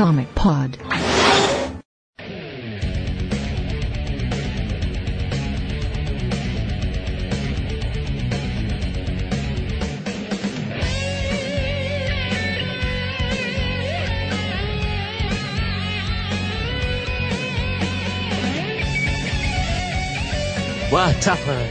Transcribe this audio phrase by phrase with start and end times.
[0.00, 0.78] Comic Pod.
[20.90, 21.36] Boa tapa!
[21.42, 21.69] Estamos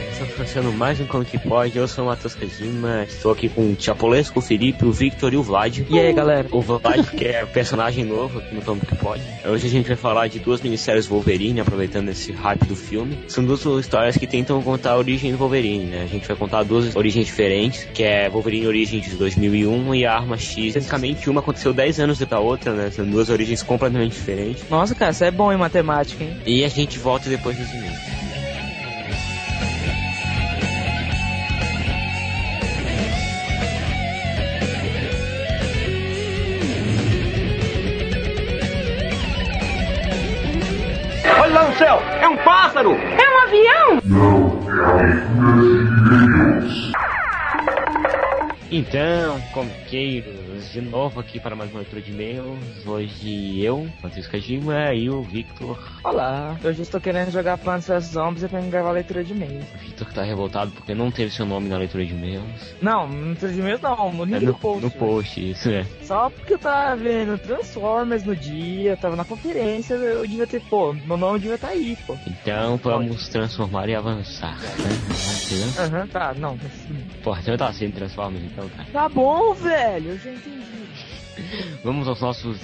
[0.52, 1.78] começando mais um Comic Pod.
[1.78, 3.04] Eu sou o Matheus Kajima.
[3.04, 5.86] Estou aqui com o Chapolesco, o Felipe, o Victor e o Vlad.
[5.88, 6.48] E aí, galera?
[6.50, 9.22] O Vlad, que é personagem novo aqui no Comic Pod.
[9.44, 13.16] Hoje a gente vai falar de duas minisséries Wolverine, aproveitando esse hype do filme.
[13.28, 16.02] São duas histórias que tentam contar a origem do Wolverine, né?
[16.02, 20.14] A gente vai contar duas origens diferentes, que é Wolverine Origins de 2001 e a
[20.14, 20.74] Arma X.
[20.74, 22.90] Basicamente, uma aconteceu 10 anos depois da outra, né?
[22.90, 24.64] São duas origens completamente diferentes.
[24.68, 26.38] Nossa, cara, você é bom em matemática, hein?
[26.44, 28.19] E a gente volta depois dos e-mails.
[42.80, 42.96] Pássaro!
[42.96, 44.00] É um avião?
[48.72, 52.86] Então, comiqueiros, de novo aqui para mais uma leitura de e-mails.
[52.86, 55.76] Hoje eu, Francisco Kajima e o Victor.
[56.04, 59.64] Olá, hoje estou querendo jogar Plants vs Zombies e mim gravar a leitura de e-mails.
[59.74, 62.76] O Victor que tá revoltado porque não teve seu nome na leitura de e-mails.
[62.80, 64.84] Não, no leitura de e-mails não, no É link no, do post.
[64.84, 65.84] no post, isso é.
[66.04, 70.60] Só porque eu tava vendo Transformers no dia, eu tava na conferência, eu devia ter,
[70.60, 72.16] pô, meu nome devia estar tá aí, pô.
[72.24, 74.56] Então vamos transformar e avançar.
[74.60, 75.20] Né?
[75.76, 76.56] Aham, tá, não.
[77.24, 78.59] Pô, então tá sendo Transformers então.
[78.92, 80.89] Tá bom, velho, eu já entendi.
[81.84, 82.58] Vamos aos nossos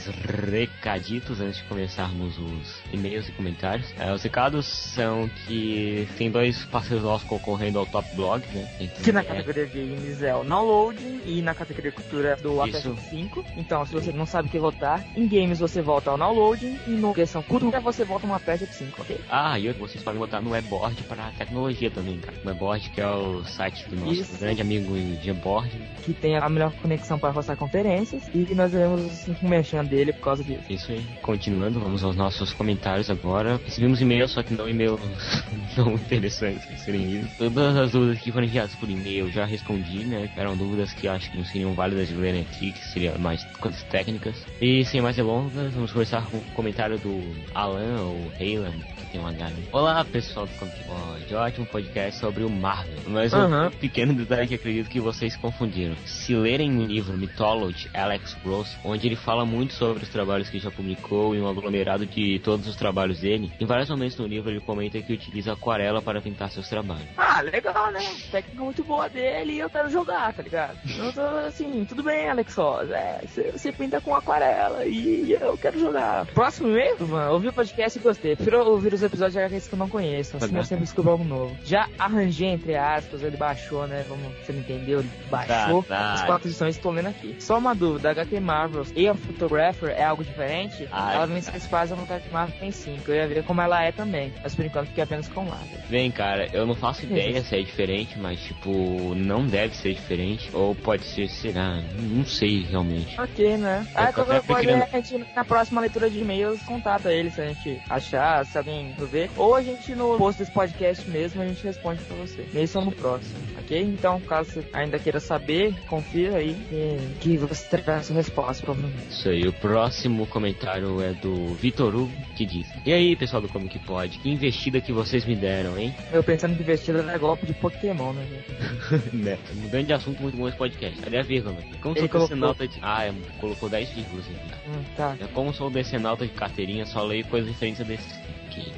[0.51, 3.87] recaditos antes de começarmos os e-mails e comentários.
[3.99, 8.69] É, os recados são que tem dois parceiros nossos concorrendo ao Top Blog, né?
[8.81, 12.65] Então, Que na é- categoria Games é o Download e na categoria Cultura é do
[12.67, 12.91] Isso.
[12.91, 13.45] Apex 5.
[13.57, 16.91] Então, se você não sabe o que votar, em Games você volta ao Download e
[16.91, 19.21] no questão Cultura você volta no Apex 5, ok?
[19.31, 22.37] Ah, e vocês podem botar no Webboard para tecnologia também, cara.
[22.45, 24.39] O Webboard que é o site do nosso Isso.
[24.39, 25.71] grande amigo Jamboard.
[26.05, 30.23] Que tem a melhor conexão para hostar conferências e nós iremos um merchan dele por
[30.23, 30.63] causa disso.
[30.69, 31.05] Isso aí.
[31.23, 33.61] Continuando, vamos aos nossos comentários agora.
[33.65, 35.01] Recebemos e-mails, só que não e-mails
[35.77, 37.31] não interessantes para serem lidos.
[37.37, 40.31] Todas as dúvidas que foram enviadas por e-mail já respondi, né?
[40.37, 43.83] Eram dúvidas que acho que não seriam válidas de lerem aqui, que seriam mais coisas
[43.85, 44.35] técnicas.
[44.61, 47.23] E sem mais delongas, vamos começar com o comentário do
[47.55, 49.51] Alan, ou Heylan, que tem um H.
[49.51, 49.57] né?
[49.71, 51.35] Olá, pessoal do Comic Pod.
[51.35, 52.95] Ótimo podcast sobre o Marvel.
[53.07, 53.71] Mas um Aham.
[53.81, 55.95] pequeno detalhe que acredito que vocês confundiram.
[56.07, 60.59] Se lerem o livro Mythology, Alex Ross, onde ele fala muito sobre os trabalhos que
[60.59, 64.51] já publicou e um aglomerado de todos os trabalhos dele, em vários momentos no livro
[64.51, 67.07] ele comenta que utiliza aquarela para pintar seus trabalhos.
[67.17, 68.01] Ah, legal, né?
[68.31, 70.79] Técnica muito boa dele e eu quero jogar, tá ligado?
[70.99, 72.91] Eu tô assim, tudo bem, Alex Ross.
[72.91, 73.21] É,
[73.53, 76.27] você, pinta com aquarela e eu quero jogar.
[76.27, 78.35] Próximo e-mail, mano, ouvi o podcast e gostei.
[78.37, 80.59] Prefiro ouvir os episódios de HQs que eu não conheço, assim Tá.
[80.59, 81.57] eu sempre descubro algo novo.
[81.65, 84.05] Já arranjei, entre aspas, ele baixou, né?
[84.09, 85.01] Vamos, você não entendeu?
[85.01, 86.13] Ele baixou Tá, tá.
[86.15, 87.37] as quatro edições estou lendo aqui.
[87.39, 90.89] Só uma dúvida, a Marvels e a Photographer é algo diferente?
[90.93, 93.11] Ah, ela vem se faz a vontade de Marvel tem 5.
[93.11, 94.33] Eu ia ver como ela é também.
[94.43, 95.79] Mas por enquanto fiquei apenas com Marvel.
[95.89, 100.51] Bem, cara, eu não faço ideia se é diferente, mas tipo, não deve ser diferente.
[100.53, 101.81] Ou pode ser, será?
[101.99, 103.21] Não sei realmente.
[103.21, 103.87] Ok, né?
[103.95, 107.31] Eu Ah, qualquer até coisa, querendo- a gente, na próxima leitura de e-mails, contata ele
[107.31, 109.31] se a gente achar, se alguém ver.
[109.37, 112.47] Ou a gente no post desse podcast mesmo, a gente responde pra você.
[112.55, 113.81] Eles são no próximo, ok?
[113.83, 118.63] Então, caso você ainda queira saber, confira aí que, que você terá a sua resposta,
[118.65, 119.09] provavelmente.
[119.11, 123.49] Isso aí, o próximo comentário é do Vitor Hugo, que diz: E aí, pessoal do
[123.49, 125.95] Comic Pod, que investida que vocês me deram, hein?
[126.13, 128.27] Eu pensando que vestido é golpe de Pokémon, né?
[129.13, 129.39] né?
[129.55, 131.01] Mudando de assunto, muito bom esse podcast.
[131.01, 131.57] Cadê a vírgula?
[131.81, 132.79] Como Ele sou colocou- decenalta de.
[132.83, 134.69] Ah, é, colocou 10 vírgulas aqui.
[134.69, 135.17] Hum, tá.
[135.21, 138.13] É como sou decenalta de carteirinha, só leio coisas diferentes desses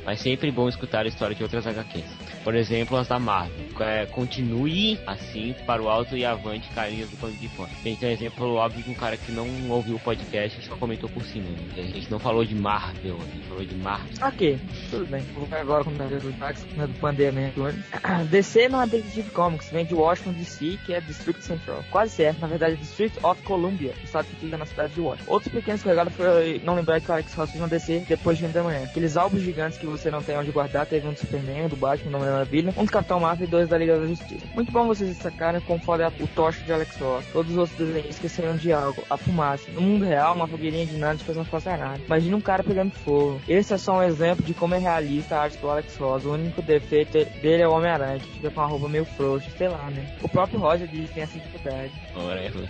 [0.04, 2.04] Mas sempre bom escutar a história de outras HQs.
[2.44, 3.66] Por exemplo, as da Marvel.
[3.80, 7.70] É, continue assim para o alto e avante, carinhas do Comic Pod.
[7.82, 11.08] Tem um exemplo óbvio de um cara que não ouviu o podcast e só comentou
[11.08, 11.48] por cima.
[11.48, 11.58] né?
[11.76, 14.08] A gente não falou de Marvel, a gente falou de Marvel.
[14.22, 14.58] Ok,
[14.90, 15.20] tudo bem.
[15.34, 17.52] Vou ver agora o do Max, né, do Pandemia.
[18.30, 21.84] DC não é Detective Comics, vem de Washington DC, que é District Central.
[21.90, 25.30] Quase certo, na verdade é District of Columbia, estado que fica na cidade de Washington.
[25.30, 28.60] Outros pequenos regalos foi não lembrar que o Alex Ross fez DC depois de Venda
[28.60, 28.84] da Manhã.
[28.84, 31.76] Aqueles álbuns gigantes que você não tem onde guardar, teve um do Superman, um do
[31.76, 34.46] Batman, da Maravilha, um do Capitão Marvel e dois da Liga da Justiça.
[34.54, 37.24] Muito bom vocês destacarem como foda é o tocha de Alex Ross.
[37.32, 39.70] Todos os outros desenhos esqueceram de algo, a fumaça.
[39.72, 42.00] No mundo real, uma fogueirinha de nada faz uma coisa errada.
[42.06, 43.40] Imagina um cara pegando fogo.
[43.48, 46.24] Esse é só um exemplo de como é realista a arte do Alex Ross.
[46.24, 49.68] O único defeito dele é o Homem-Aranha, que fica com a roupa meio frouxa, sei
[49.68, 50.16] lá, né?
[50.22, 51.92] O próprio Roger diz que tem essa dificuldade.
[52.14, 52.68] Whatever.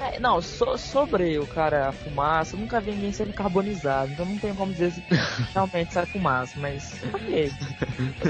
[0.00, 4.24] É, não, so, sobre o cara a fumaça, eu nunca vi ninguém sendo carbonizado, então
[4.24, 5.02] não tenho como dizer se
[5.52, 7.50] realmente sai fumaça, mas ok.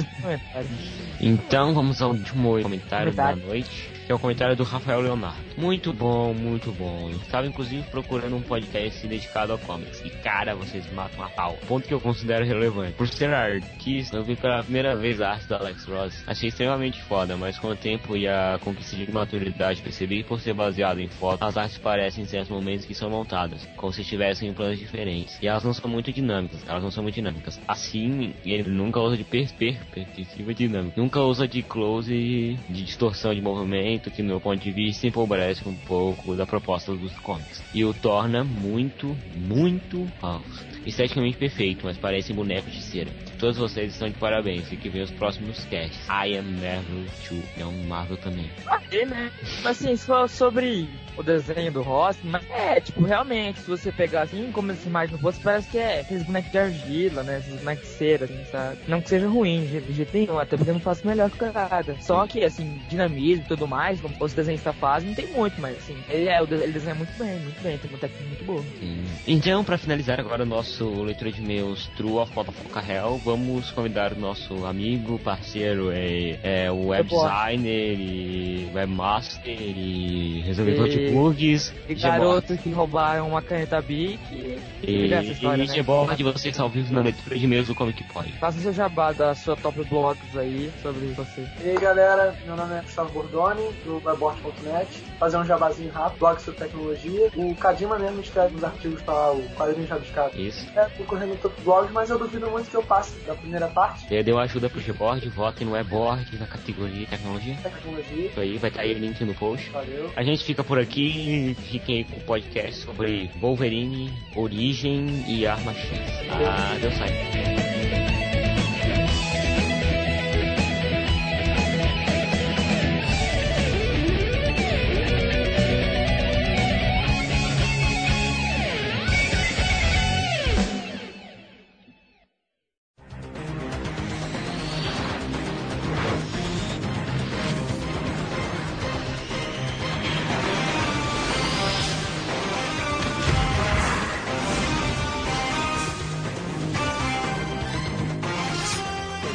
[1.21, 3.41] então vamos ao último comentário Verdade.
[3.41, 5.39] da noite, é o comentário do Rafael Leonardo.
[5.57, 7.11] Muito bom, muito bom.
[7.11, 10.01] Eu estava inclusive procurando um podcast dedicado a comics.
[10.05, 11.59] E cara, vocês matam a pau.
[11.69, 12.95] Ponto que eu considero relevante.
[12.95, 16.25] Por ser artista, eu vi pela primeira vez a arte do Alex Ross.
[16.27, 20.41] Achei extremamente foda, mas com o tempo e a conquista de maturidade percebi que por
[20.41, 24.01] ser baseado em fotos, as artes parecem em certos momentos que são montadas, como se
[24.01, 25.39] estivessem em planos diferentes.
[25.43, 27.61] E elas não são muito dinâmicas, elas não são muito dinâmicas.
[27.69, 31.01] Assim, ele nunca usa de per per perspectiva dinâmica.
[31.01, 35.69] Nunca usa de close de distorção de movimento, que no meu ponto de vista empobrece
[35.69, 37.61] um pouco da proposta dos comics.
[37.75, 40.65] E o torna muito, muito falso.
[40.87, 43.11] Esteticamente perfeito, mas parece um boneco de cera.
[43.41, 46.07] Todos vocês estão de parabéns e que vem os próximos casts.
[46.09, 47.45] I am Marvel 2.
[47.59, 48.51] É um Marvel também.
[48.71, 49.33] Ok, né?
[49.63, 54.23] Mas assim, só sobre o desenho do Ross, mas é, tipo, realmente, se você pegar
[54.23, 57.39] assim, como essa imagem no rosto, parece que é aqueles bonecos de argila, né?
[57.39, 58.79] Esses bonecos de cera, assim, sabe?
[58.87, 61.53] Não que seja ruim, de jeito nenhum, até porque eu não faço melhor que o
[61.53, 61.97] cara.
[62.01, 65.79] Só que, assim, dinamismo e tudo mais, como os desenhistas fazem, não tem muito, mas
[65.79, 68.63] assim, ele, é, ele desenha muito bem, muito bem, tem uma técnica muito boa.
[68.79, 69.05] Sim.
[69.27, 74.13] Então, para finalizar agora o nosso leitura de e-mails True of Motherfucker Hell, vamos convidar
[74.13, 81.13] o nosso amigo, parceiro, é, é o web designer e webmaster e resolvedor E- de
[81.13, 81.73] bugs.
[81.89, 82.19] E Gebord.
[82.19, 84.59] garoto que roubaram uma caneta Bic e...
[84.83, 85.75] E, essa história, e né?
[85.75, 88.33] Gebord, você está ao vivo na leitura de e-mails do Comic Pod.
[88.41, 91.47] Faça seu jabá da sua top blogs aí sobre você.
[91.63, 94.89] E aí galera, meu nome é Gustavo Bordoni, do webboard.net.
[95.21, 97.31] Fazer um jabazinho rápido, blog sobre tecnologia.
[97.37, 100.41] O Kadima mesmo escreve uns artigos para o quadrinho Rabiscado.
[100.41, 100.67] Isso.
[100.75, 104.07] É, tô correndo top blogs, mas eu duvido muito que eu passe da primeira parte,
[104.09, 107.57] Você deu ajuda pro Gebord, votem no Webboard na categoria tecnologia.
[107.63, 108.27] tecnologia.
[108.27, 109.71] Isso aí, vai estar aí o link no post.
[109.71, 110.11] Valeu.
[110.17, 115.73] A gente fica por aqui, fiquem aí com o podcast sobre Wolverine, Origem e Arma
[115.75, 115.91] X.
[116.31, 118.10] Ah, deu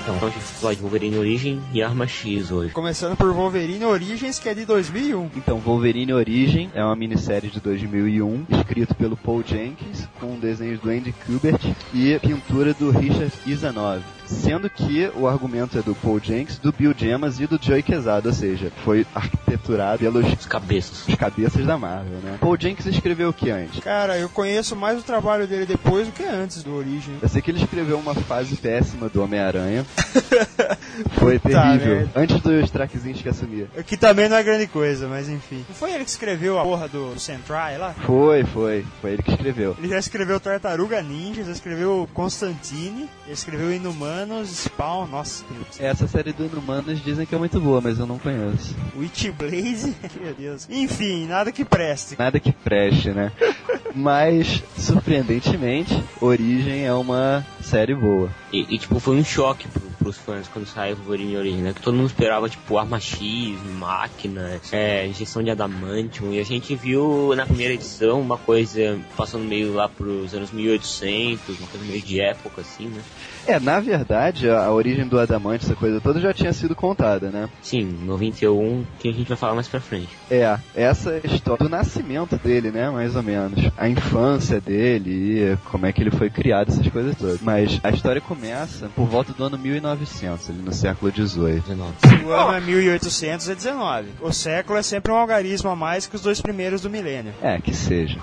[0.06, 2.72] Então, a gente vai falar de Wolverine Origem e Arma X hoje.
[2.72, 5.32] Começando por Wolverine Origins, que é de 2001.
[5.36, 10.92] Então, Wolverine Origem é uma minissérie de 2001, escrito pelo Paul Jenkins, com desenhos do
[10.92, 11.60] Andy Kubert
[11.92, 14.04] e pintura do Richard Isanov.
[14.26, 18.30] Sendo que o argumento é do Paul Jenkins, do Bill Gemas e do Joey Quesada,
[18.30, 21.08] ou seja, foi arquiteturado pelos Os cabeças.
[21.08, 22.38] os cabeças da Marvel, né?
[22.40, 23.80] Paul Jenkins escreveu o que antes?
[23.80, 27.18] Cara, eu conheço mais o trabalho dele depois do que antes do Origin.
[27.22, 29.86] Eu sei que ele escreveu uma fase péssima do Homem-Aranha.
[31.18, 31.96] Foi terrível.
[31.96, 32.12] merda.
[32.16, 33.68] Antes dos traquezinhos que assumia.
[33.86, 35.66] Que também não é grande coisa, mas enfim.
[35.68, 37.94] Não foi ele que escreveu a porra do, do Sentry lá?
[38.06, 38.86] Foi, foi.
[39.02, 39.76] Foi ele que escreveu.
[39.78, 45.80] Ele já escreveu Tartaruga Ninja, já escreveu Constantine, já escreveu Inumanos, Spawn, nossa, Deus.
[45.80, 48.76] Essa série do Inumanos dizem que é muito boa, mas eu não conheço.
[48.98, 50.68] Witchblade, meu Deus.
[50.70, 52.16] Enfim, nada que preste.
[52.18, 53.32] Nada que preste, né?
[53.96, 58.30] Mas, surpreendentemente, Origem é uma série boa.
[58.52, 61.74] E, e, tipo, foi um choque pro, pros fãs quando saiu Wolverine Origem, né?
[61.74, 66.32] Que todo mundo esperava, tipo, arma X, máquina, é, injeção de adamantium.
[66.32, 71.58] E a gente viu na primeira edição uma coisa passando meio lá pros anos 1800,
[71.58, 73.02] uma coisa meio de época, assim, né?
[73.48, 77.30] É, na verdade, a, a origem do Adamante, essa coisa toda, já tinha sido contada,
[77.30, 77.50] né?
[77.62, 80.10] Sim, 91, que a gente vai falar mais pra frente.
[80.30, 83.72] É, essa história do nascimento dele, né, mais ou menos.
[83.78, 87.42] A infância dele e como é que ele foi criado, essas coisas todas.
[87.42, 91.62] Mas a história começa por volta do ano 1900, ali no século XVIII.
[91.62, 91.94] 19.
[92.26, 94.10] O ano é 1819.
[94.22, 97.34] O século é sempre um algarismo a mais que os dois primeiros do milênio.
[97.42, 98.20] É, que seja.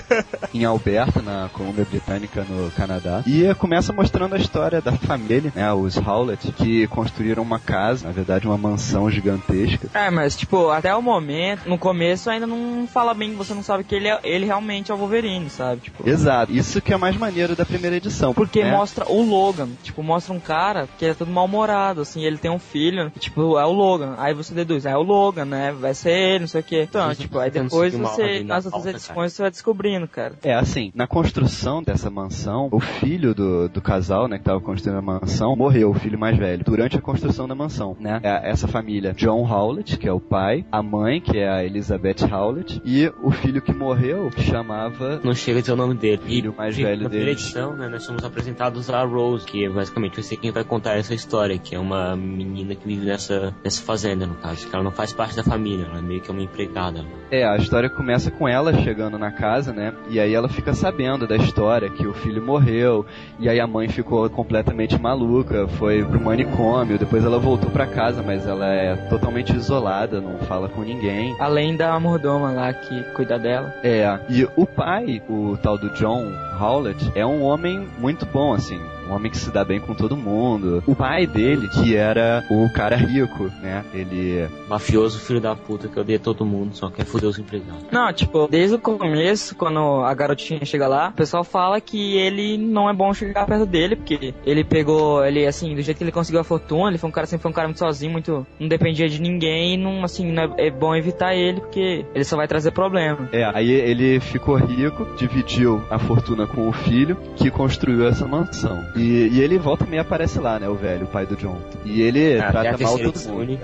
[0.52, 3.22] em Alberta, na Colômbia Britânica, no Canadá.
[3.26, 8.12] E começa mostrando a história da família, né, os Howlett, que construíram uma casa, na
[8.12, 9.88] verdade uma mansão gigantesca.
[9.94, 13.84] É, mas tipo, até o momento, no começo ainda não fala bem, você não sabe
[13.84, 15.82] que ele, é, ele realmente é o Wolverine, sabe?
[15.82, 18.34] Tipo, Exato, isso que é mais maneiro da primeira edição.
[18.34, 18.70] porque né?
[18.70, 22.58] mostra o Logan, tipo, mostra um cara que é todo mal-humorado, assim, ele tem um
[22.58, 24.14] filho, que, tipo, é o Logan.
[24.18, 25.72] Aí você deduz, ah, é o Logan, né?
[25.72, 26.82] Vai ser ele, não sei o quê.
[26.88, 30.34] Então, Mas tipo, aí tentando depois você, nas outras edições, você vai descobrindo, cara.
[30.42, 34.98] É assim, na construção dessa mansão, o filho do, do casal, né, que tava construindo
[34.98, 38.20] a mansão, morreu, o filho mais velho, durante a construção da mansão, né?
[38.22, 42.24] É essa família, John Howlett, que é o pai, a mãe, que é a Elizabeth
[42.30, 46.18] Howlett, e o filho que morreu chamava Não chega a dizer o nome dele.
[46.24, 47.28] filho mais E velho na deles.
[47.40, 51.14] edição, né, nós somos apresentados a Rose, que basicamente vai ser quem vai contar essa
[51.14, 54.66] história, que é uma menina que vive nessa, nessa fazenda, no caso.
[54.68, 57.04] Que ela não faz parte da família, ela é meio que uma empregada.
[57.30, 59.92] É, a história começa com ela chegando na casa, né?
[60.08, 63.04] E aí ela fica sabendo da história, que o filho morreu,
[63.38, 68.22] e aí a mãe ficou completamente maluca, foi pro manicômio, depois ela voltou pra casa,
[68.22, 71.34] mas ela é totalmente isolada, não fala com ninguém.
[71.40, 73.74] Além da mordoma lá que cuida dela.
[73.82, 78.80] É, e o pai, o tal do John Howlett, é um homem muito bom, assim.
[79.08, 80.82] Um homem que se dá bem com todo mundo.
[80.86, 83.84] O pai dele, que era o cara rico, né?
[83.94, 84.48] Ele.
[84.68, 87.84] Mafioso, filho da puta, que odeia todo mundo, só quer foder os empregados.
[87.90, 92.58] Não, tipo, desde o começo, quando a garotinha chega lá, o pessoal fala que ele
[92.58, 96.12] não é bom chegar perto dele, porque ele pegou, ele, assim, do jeito que ele
[96.12, 98.68] conseguiu a fortuna, ele foi um cara, sempre foi um cara muito sozinho, muito, não
[98.68, 102.36] dependia de ninguém, e não, assim, não é, é bom evitar ele, porque ele só
[102.36, 103.28] vai trazer problema.
[103.32, 108.84] É, aí ele ficou rico, dividiu a fortuna com o filho, que construiu essa mansão.
[108.96, 110.68] E, e ele volta e meio aparece lá, né?
[110.68, 111.60] O velho, o pai do John.
[111.84, 113.58] E ele Até a trata mal todo mundo.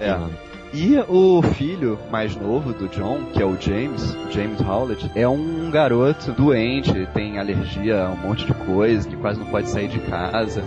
[0.00, 0.55] É.
[0.74, 5.70] E o filho mais novo do John, que é o James, James Howlett, é um
[5.70, 9.98] garoto doente, tem alergia a um monte de coisa, que quase não pode sair de
[10.00, 10.62] casa.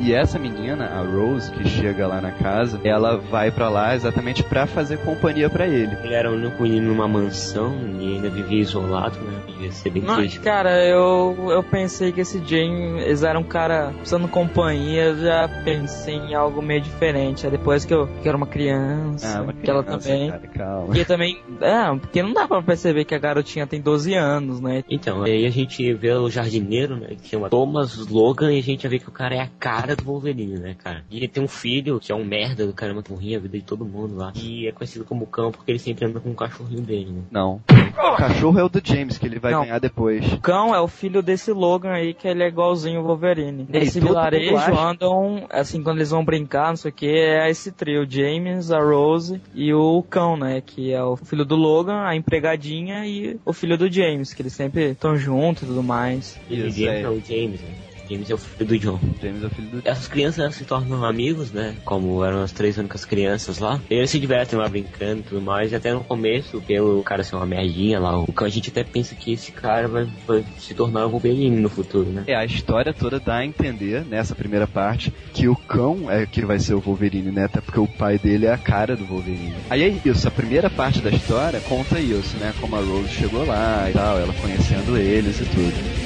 [0.00, 4.42] E essa menina, a Rose, que chega lá na casa, ela vai pra lá exatamente
[4.42, 5.96] pra fazer companhia pra ele.
[6.02, 9.38] Ele era o único menino numa mansão e ainda vivia isolado, né?
[9.46, 10.40] Devia ser bem Não, triste.
[10.40, 15.48] cara, eu, eu pensei que esse James era um cara precisando de companhia, eu já
[15.64, 17.46] pensei em algo meio diferente.
[17.46, 20.30] Aí depois que eu que era uma criança, Ah, uma que ela também.
[20.30, 20.86] cara, calma.
[20.86, 21.38] Porque também.
[21.60, 24.84] É, porque não dá pra perceber que a garotinha tem 12 anos, né?
[24.88, 28.86] Então, aí a gente vê o jardineiro, né, que chama Thomas Logan, e a gente
[28.88, 31.04] vê que o cara é a cara do Wolverine, né, cara?
[31.10, 33.58] E ele tem um filho que é um merda do caramba que morria a vida
[33.58, 34.32] de todo mundo lá.
[34.36, 37.22] E é conhecido como cão porque ele sempre anda com o cachorrinho dele, né?
[37.30, 37.60] Não.
[37.94, 39.62] O cachorro é o do James, que ele vai Não.
[39.62, 40.32] ganhar depois.
[40.32, 43.66] O cão é o filho desse Logan aí, que ele é igualzinho o Wolverine.
[43.72, 47.72] É, Nesse vilarejo andam, assim, quando eles vão brincar, não sei o que, é esse
[47.72, 50.60] trio, James, a Rose e o cão, né?
[50.60, 54.52] Que é o filho do Logan, a empregadinha e o filho do James, que eles
[54.52, 56.38] sempre estão juntos e tudo mais.
[56.50, 57.93] Ele Isso, James é o James, né?
[58.08, 59.00] James é o filho do John.
[59.22, 61.74] James é o filho do Essas crianças se tornam amigos, né?
[61.84, 63.80] Como eram as três únicas crianças lá.
[63.90, 65.72] E eles se divertem lá brincando e tudo mais.
[65.72, 68.84] E até no começo, pelo cara ser uma merdinha lá, o cão, a gente até
[68.84, 72.24] pensa que esse cara vai, vai se tornar o Wolverine no futuro, né?
[72.26, 76.44] É, a história toda dá a entender, nessa primeira parte, que o cão é que
[76.44, 77.44] vai ser o Wolverine, né?
[77.44, 79.54] Até porque o pai dele é a cara do Wolverine.
[79.70, 82.52] Aí é isso, a primeira parte da história conta isso, né?
[82.60, 86.03] Como a Rose chegou lá e tal, ela conhecendo eles e tudo.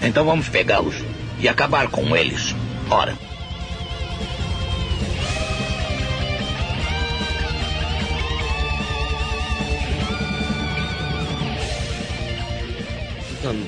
[0.00, 0.96] Então vamos pegá-los
[1.38, 2.54] e acabar com eles.
[2.90, 3.27] Ora.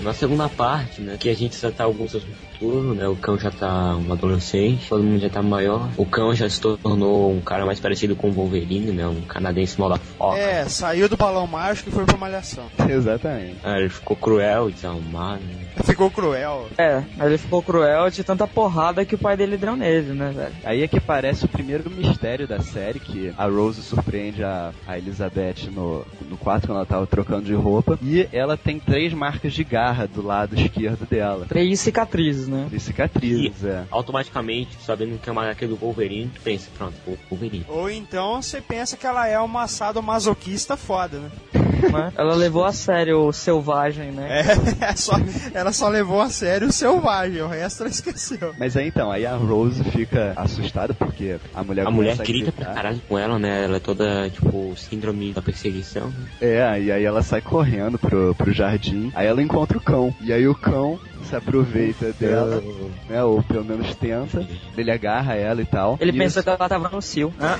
[0.02, 3.16] Na segunda parte, né, que a gente já tá alguns anos no futuro, né, o
[3.16, 7.32] cão já tá um adolescente, todo mundo já tá maior, o cão já se tornou
[7.32, 10.38] um cara mais parecido com o Wolverine, né, um canadense mal da foca.
[10.38, 12.64] É, saiu do balão mágico e foi pra malhação.
[12.88, 13.56] Exatamente.
[13.62, 15.60] Ah, ele ficou cruel e desalmado, né.
[15.84, 16.68] Ficou cruel.
[16.76, 20.54] É, ele ficou cruel de tanta porrada que o pai dele deu nele, né, velho?
[20.64, 24.98] Aí é que aparece o primeiro mistério da série, que a Rose surpreende a, a
[24.98, 27.98] Elizabeth no, no quarto quando ela tava trocando de roupa.
[28.02, 31.46] E ela tem três marcas de garra do lado esquerdo dela.
[31.48, 32.66] Três cicatrizes, né?
[32.68, 33.84] Três cicatrizes, é.
[33.90, 37.64] Automaticamente, sabendo que é uma HQ do Wolverine, tu pensa, pronto, o Wolverine.
[37.68, 41.30] Ou então você pensa que ela é uma sadomasoquista foda, né?
[42.16, 44.42] Ela levou a sério o selvagem, né?
[44.80, 45.14] É, só,
[45.54, 48.54] ela só levou a sério o selvagem, o resto ela esqueceu.
[48.58, 52.66] Mas aí então, aí a Rose fica assustada porque a mulher A mulher grita pra
[52.66, 56.26] caralho com ela, né, ela é toda, tipo, síndrome da perseguição, né?
[56.40, 59.10] É, e aí ela sai correndo pro, pro jardim.
[59.14, 60.14] Aí ela encontra o cão.
[60.20, 62.62] E aí o cão se aproveita dela,
[63.08, 63.22] né?
[63.22, 64.46] Ou pelo menos tenta.
[64.76, 65.98] Ele agarra ela e tal.
[66.00, 66.18] Ele Isso.
[66.18, 67.34] pensou que ela tava no cio.
[67.38, 67.56] Ah,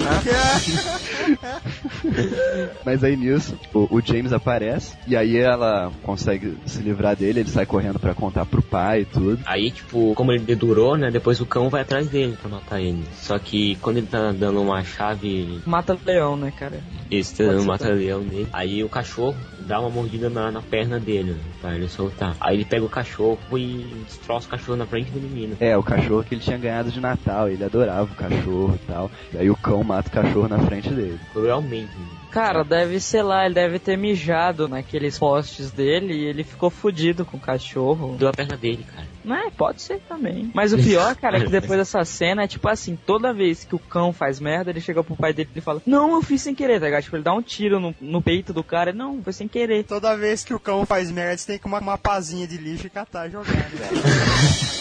[1.44, 1.60] ah.
[2.84, 7.50] Mas aí nisso, o, o James aparece e aí ela consegue se livrar dele, ele
[7.50, 9.40] sai correndo pra contar pro pai e tudo.
[9.44, 11.10] Aí, tipo, como ele dedurou, né?
[11.10, 13.04] Depois o cão vai atrás dele pra matar ele.
[13.16, 15.60] Só que quando ele tá dando uma chave.
[15.66, 16.80] Mata leão, né, cara?
[17.10, 18.48] Isso, tá dando mata-leão nele.
[18.52, 19.36] Aí o cachorro
[19.66, 22.36] dá uma mordida na, na perna dele, né, pra ele soltar.
[22.40, 25.56] Aí ele pega o cachorro e destroça o cachorro na frente do menino.
[25.60, 29.10] É, o cachorro que ele tinha ganhado de Natal, ele adorava o cachorro e tal.
[29.32, 31.18] E aí o cão mata o cachorro na frente dele.
[31.32, 31.90] Cruelmente.
[32.30, 37.24] Cara, deve ser lá, ele deve ter mijado naqueles postes dele e ele ficou fudido
[37.24, 38.16] com o cachorro.
[38.16, 39.06] Deu a perna dele, cara.
[39.24, 40.50] Não é, pode ser também.
[40.54, 43.74] Mas o pior, cara, é que depois dessa cena é tipo assim, toda vez que
[43.74, 46.54] o cão faz merda, ele chega pro pai dele e fala, não, eu fiz sem
[46.54, 47.02] querer, tá ligado?
[47.02, 49.84] Tipo, ele dá um tiro no, no peito do cara, não, foi sem querer.
[49.84, 52.86] Toda vez que o cão faz merda, você tem que uma, uma pazinha de lixo
[52.86, 53.88] e catar jogar, né?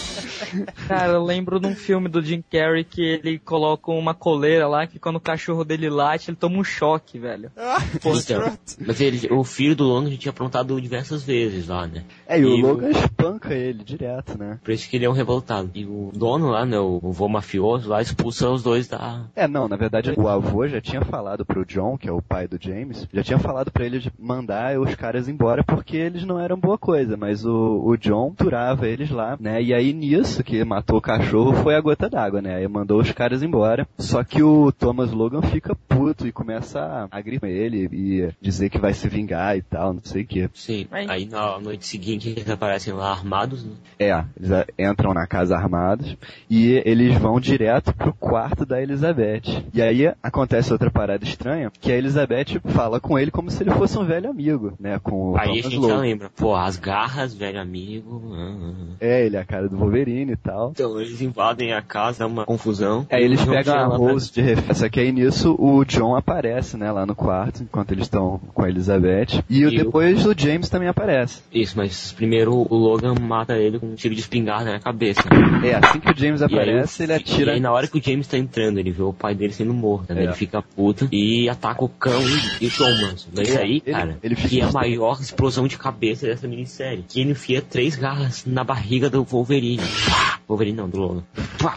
[0.88, 4.98] Cara, eu lembro num filme do Jim Carrey que ele coloca uma coleira lá que
[4.98, 7.50] quando o cachorro dele late, ele toma um choque, velho.
[7.60, 12.04] Ah, Então, mas ele, o filho do Logan já tinha aprontado diversas vezes lá, né?
[12.26, 14.58] É, e o E Logan espanca ele direto, né?
[14.62, 15.70] Por isso que ele é um revoltado.
[15.74, 19.24] E o dono lá, né, o, o vô mafioso lá, expulsa os dois da...
[19.34, 22.46] É, não, na verdade o avô já tinha falado pro John, que é o pai
[22.48, 26.38] do James, já tinha falado pra ele de mandar os caras embora porque eles não
[26.38, 29.62] eram boa coisa, mas o, o John turava eles lá, né?
[29.62, 32.56] E aí nisso que matou o cachorro foi a gota d'água, né?
[32.56, 33.86] Aí mandou os caras embora.
[33.98, 38.70] Só que o Thomas Logan fica puto e começa a, a gritar ele e dizer
[38.70, 40.50] que vai se vingar e tal, não sei o que.
[40.54, 43.72] Sim, Aí- aí na noite seguinte eles aparecem lá armados, né?
[43.98, 46.16] É, eles a- entram na casa armados
[46.48, 49.64] e eles vão direto pro quarto da Elizabeth.
[49.72, 53.70] E aí acontece outra parada estranha, que a Elizabeth fala com ele como se ele
[53.72, 54.98] fosse um velho amigo, né?
[55.02, 55.96] Com o Aí a Thomas gente já Logan.
[56.00, 58.22] lembra, pô, as garras, velho amigo.
[58.34, 58.72] ah.
[59.00, 60.70] É, ele é a cara do Wolverine e tal.
[60.70, 63.06] Então eles invadem a casa, dá uma confusão.
[63.10, 64.74] Aí eles o pegam a Rose de refém.
[64.74, 68.64] Só que aí nisso o John aparece, né, lá no quarto, enquanto eles estão com
[68.64, 69.42] a Elizabeth.
[69.48, 71.42] E, E o- depois o James também aparece.
[71.52, 75.22] Isso, mas primeiro o Logan mata ele com um tiro de espingarda na cabeça.
[75.64, 77.50] É, assim que o James aí, aparece, o- ele atira.
[77.52, 79.72] E aí na hora que o James tá entrando, ele vê o pai dele sendo
[79.74, 80.20] morto, né?
[80.22, 80.24] É.
[80.24, 82.20] Ele fica puto e ataca o cão
[82.60, 83.14] e, e toma.
[83.32, 87.04] Daí aí, Ele- cara, ele fica- que é a maior explosão de cabeça dessa minissérie.
[87.08, 89.82] Que ele enfia três garras na barriga do Wolverine.
[90.50, 91.22] Wolverine não, do Logan.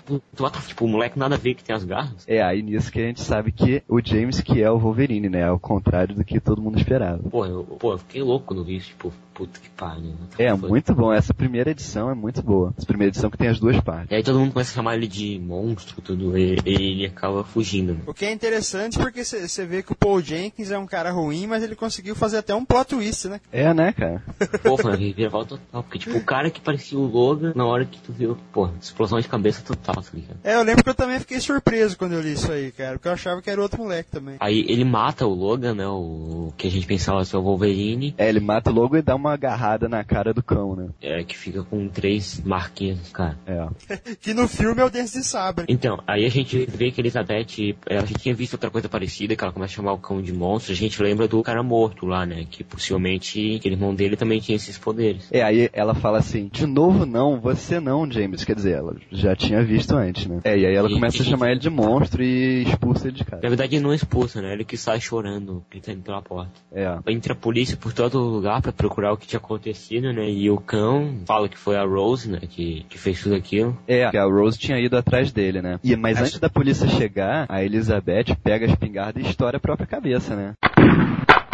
[0.05, 2.23] Tu, tu, tipo, o moleque nada a ver que tem as garras.
[2.27, 5.45] É, aí nisso que a gente sabe que o James que é o Wolverine, né?
[5.45, 7.21] Ao contrário do que todo mundo esperava.
[7.29, 10.13] Pô, eu, pô, eu fiquei louco quando vi isso, tipo, puta que pariu.
[10.37, 10.69] É, Foi.
[10.69, 11.11] muito bom.
[11.13, 12.73] Essa primeira edição é muito boa.
[12.77, 14.11] Essa primeira edição que tem as duas partes.
[14.11, 17.43] E aí todo mundo começa a chamar ele de monstro, tudo, e e ele acaba
[17.43, 17.93] fugindo.
[17.93, 17.99] né?
[18.07, 21.47] O que é interessante porque você vê que o Paul Jenkins é um cara ruim,
[21.47, 23.39] mas ele conseguiu fazer até um plot twist, né?
[23.51, 24.23] É, né, cara?
[24.63, 25.83] Pô, foi uma reviravolta total.
[25.83, 29.19] Porque, tipo, o cara que parecia o Logan, na hora que tu viu, pô, explosão
[29.19, 30.37] de cabeça total, tá ligado?
[30.43, 33.07] É, eu lembro que eu também fiquei surpreso quando eu li isso aí, cara, porque
[33.07, 34.35] eu achava que era outro moleque também.
[34.39, 35.87] Aí ele mata o Logan, né?
[35.87, 39.15] O que a gente pensava ser o Wolverine, É, ele mata o logo e dá
[39.15, 40.89] uma agarrada na cara do cão, né?
[41.01, 43.37] é, que fica com três marquinhas, cara.
[43.45, 43.67] É.
[44.21, 45.65] Que no filme é o Dente de Sabre.
[45.67, 48.87] Então, aí a gente vê que a Elizabeth, é, a gente tinha visto outra coisa
[48.87, 51.61] parecida, que ela começa a chamar o cão de monstro, a gente lembra do cara
[51.63, 52.45] morto lá, né?
[52.49, 55.27] Que possivelmente aquele irmão dele também tinha esses poderes.
[55.31, 58.43] É, aí ela fala assim, de novo não, você não, James.
[58.53, 60.39] Quer dizer, ela já tinha visto antes, né?
[60.43, 63.15] É, e aí ela E- começa a e- chamar ele de monstro e expulsa ele
[63.17, 63.41] de Na casa.
[63.41, 64.53] verdade, ele não expulsa, né?
[64.53, 66.51] Ele que sai chorando, gritando pela porta.
[66.71, 66.99] É.
[67.07, 70.29] Entra a polícia por todo lugar pra procurar o que tinha acontecido, né?
[70.29, 72.41] E o cão fala que foi a Rose, né?
[72.47, 73.75] Que, que fez tudo aquilo.
[73.87, 75.79] É, que a Rose tinha ido atrás dele, né?
[75.83, 79.87] E, mas antes da polícia chegar, a Elizabeth pega a espingarda e estoura a própria
[79.87, 80.53] cabeça, né?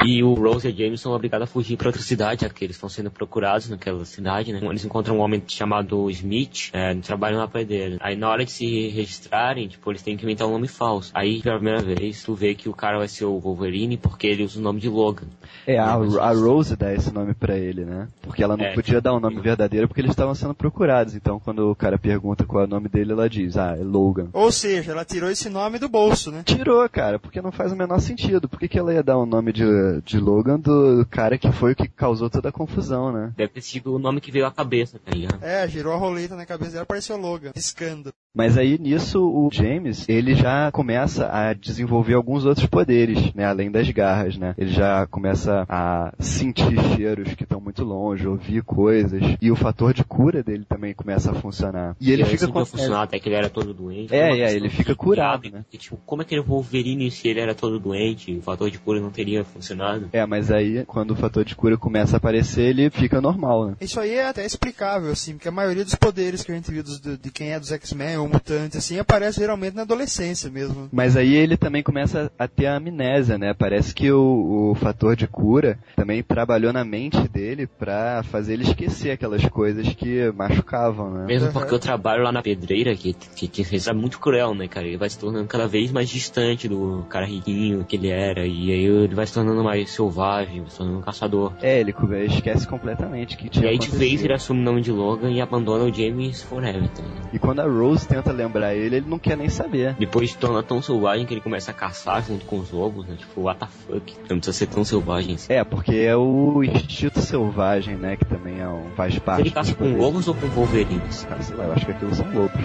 [0.05, 2.63] E o Rose e a James são obrigados a fugir pra outra cidade, já que
[2.63, 4.59] eles estão sendo procurados naquela cidade, né?
[4.63, 7.97] Eles encontram um homem chamado Smith, é, trabalham lá pra dele.
[7.99, 11.11] Aí na hora de se registrarem, tipo, eles têm que inventar um nome falso.
[11.13, 14.43] Aí, pela primeira vez, tu vê que o cara vai ser o Wolverine porque ele
[14.43, 15.27] usa o nome de Logan.
[15.67, 18.07] É, a, a Rose dá esse nome pra ele, né?
[18.21, 18.73] Porque ela não É.
[18.73, 21.15] podia dar um nome verdadeiro porque eles estavam sendo procurados.
[21.15, 24.29] Então quando o cara pergunta qual é o nome dele, ela diz, ah, é Logan.
[24.33, 26.43] Ou seja, ela tirou esse nome do bolso, né?
[26.45, 28.47] Tirou, cara, porque não faz o menor sentido.
[28.47, 29.63] Por que, que ela ia dar o nome de,
[30.03, 33.33] de Logan do cara que foi o que causou toda a confusão, né?
[33.35, 35.43] Deve ter sido o nome que veio à cabeça, tá ligado?
[35.43, 38.13] É, girou a roleta na cabeça dela, apareceu Logan, piscando.
[38.33, 43.71] Mas aí nisso o James, ele já começa a desenvolver alguns outros poderes, né, além
[43.71, 44.53] das garras, né?
[44.57, 49.93] Ele já começa a sentir cheiros que estão muito longe, ouvir coisas, e o fator
[49.93, 51.95] de cura dele também começa a funcionar.
[51.99, 54.13] E ele E fica com funcionar até que ele era todo doente.
[54.13, 55.63] É, é, ele fica curado, né?
[55.63, 58.37] porque, tipo, como é que ele Wolverine se ele era todo doente?
[58.37, 59.78] O fator de cura não teria funcionado?
[60.11, 63.73] É, mas aí quando o fator de cura começa a aparecer, ele fica normal, né?
[63.81, 66.83] Isso aí é até explicável, assim, porque a maioria dos poderes que a gente viu
[66.83, 70.89] dos- do- de quem é dos X-Men ou mutante, assim, aparece geralmente na adolescência mesmo.
[70.91, 73.53] Mas aí ele também começa a ter a amnésia, né?
[73.53, 78.63] Parece que o, o fator de cura também trabalhou na mente dele pra fazer ele
[78.63, 81.25] esquecer aquelas coisas que machucavam, né?
[81.25, 81.53] Mesmo Uhum.
[81.53, 84.85] porque o trabalho lá na pedreira, que, que, que é muito cruel, né, cara?
[84.87, 88.45] Ele vai se tornando cada vez mais distante do cara riquinho que ele era.
[88.45, 91.53] E aí ele vai se tornando mais selvagem, se tornando um caçador.
[91.61, 91.93] É, ele
[92.25, 95.39] esquece completamente que E tinha aí de vez ele assume o nome de Logan e
[95.41, 97.03] abandona o James Forever, tá?
[97.31, 99.93] E quando a Rose tenta lembrar ele, ele não quer nem saber.
[99.99, 103.15] Depois se torna tão selvagem que ele começa a caçar junto com os lobos, né?
[103.15, 104.15] Tipo, what the fuck?
[104.29, 105.53] Não precisa ser tão selvagem assim.
[105.53, 108.15] É, porque é o instinto selvagem, né?
[108.15, 111.27] Que também é um, faz parte Ele caça com lobos ou com Wolverines?
[111.29, 112.59] Ah, sei lá, eu acho que aquilo são lobos.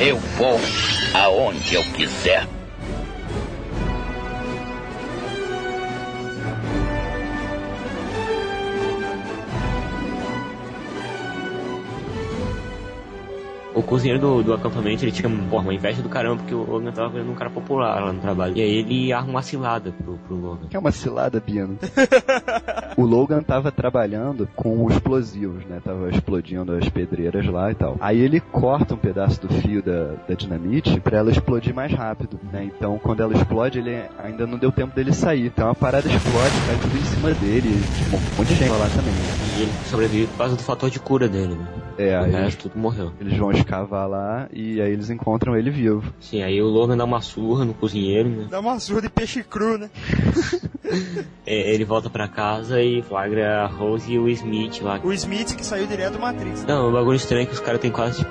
[0.00, 0.58] Eu vou
[1.14, 2.44] aonde eu quiser.
[13.72, 16.92] O cozinheiro do, do acampamento, ele tinha porra, uma inveja do caramba, porque o Logan
[16.92, 18.56] tava vendo um cara popular lá no trabalho.
[18.56, 20.68] E aí ele arma uma cilada pro, pro Logan.
[20.68, 21.78] Que é uma cilada, Bino.
[22.96, 25.80] o Logan tava trabalhando com explosivos, né?
[25.84, 27.96] Tava explodindo as pedreiras lá e tal.
[28.00, 32.38] Aí ele corta um pedaço do fio da, da dinamite pra ela explodir mais rápido,
[32.52, 32.64] né?
[32.64, 35.46] Então quando ela explode, ele ainda não deu tempo dele sair.
[35.46, 37.82] Então a parada explode, cai tudo em cima dele.
[37.98, 39.14] Tipo, um monte de gente lá também.
[39.58, 41.66] E ele sobrevive por causa do fator de cura dele, né?
[41.98, 43.12] É, o aí resto tudo morreu.
[43.20, 46.12] eles vão escavar lá e aí eles encontram ele vivo.
[46.20, 48.46] Sim, aí o Logan dá uma surra no cozinheiro, né?
[48.50, 49.90] Dá uma surra de peixe cru, né?
[51.46, 55.00] É, ele volta pra casa e flagra a Rose e o Smith lá.
[55.02, 56.64] O Smith que saiu direto do Matrix.
[56.64, 58.30] Não, o bagulho estranho é que os caras têm quase, tipo,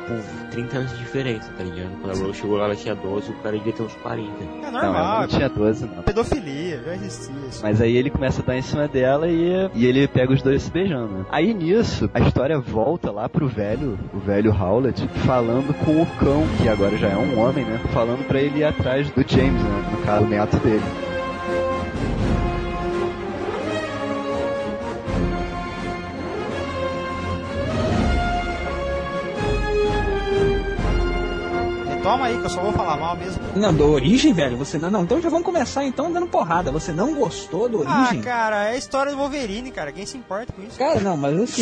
[0.51, 1.89] 30 anos de diferença, tá ligado?
[2.01, 4.29] Quando a Rose chegou lá, ela tinha 12, o cara devia ter uns 40.
[4.43, 6.03] É Não, ela normal, não tinha 12, não.
[6.03, 7.59] pedofilia, já existia isso.
[7.63, 10.61] Mas aí ele começa a dar em cima dela e, e ele pega os dois
[10.63, 11.13] se beijando.
[11.13, 11.25] né?
[11.31, 16.43] Aí nisso, a história volta lá pro velho, o velho Howlett, falando com o cão,
[16.57, 17.79] que agora já é um homem, né?
[17.93, 19.89] Falando pra ele ir atrás do James, né?
[19.91, 20.83] No caso, o neto dele.
[32.03, 33.41] Retoma aí, que eu só vou falar mal mesmo.
[33.55, 34.91] Não, do Origem, velho, você não.
[34.91, 36.69] Não, então já vamos começar então dando porrada.
[36.69, 38.21] Você não gostou do Ah, Origem?
[38.21, 39.89] cara, é a história do Wolverine, cara.
[39.93, 40.77] Quem se importa com isso?
[40.77, 41.61] Cara, não, mas assim,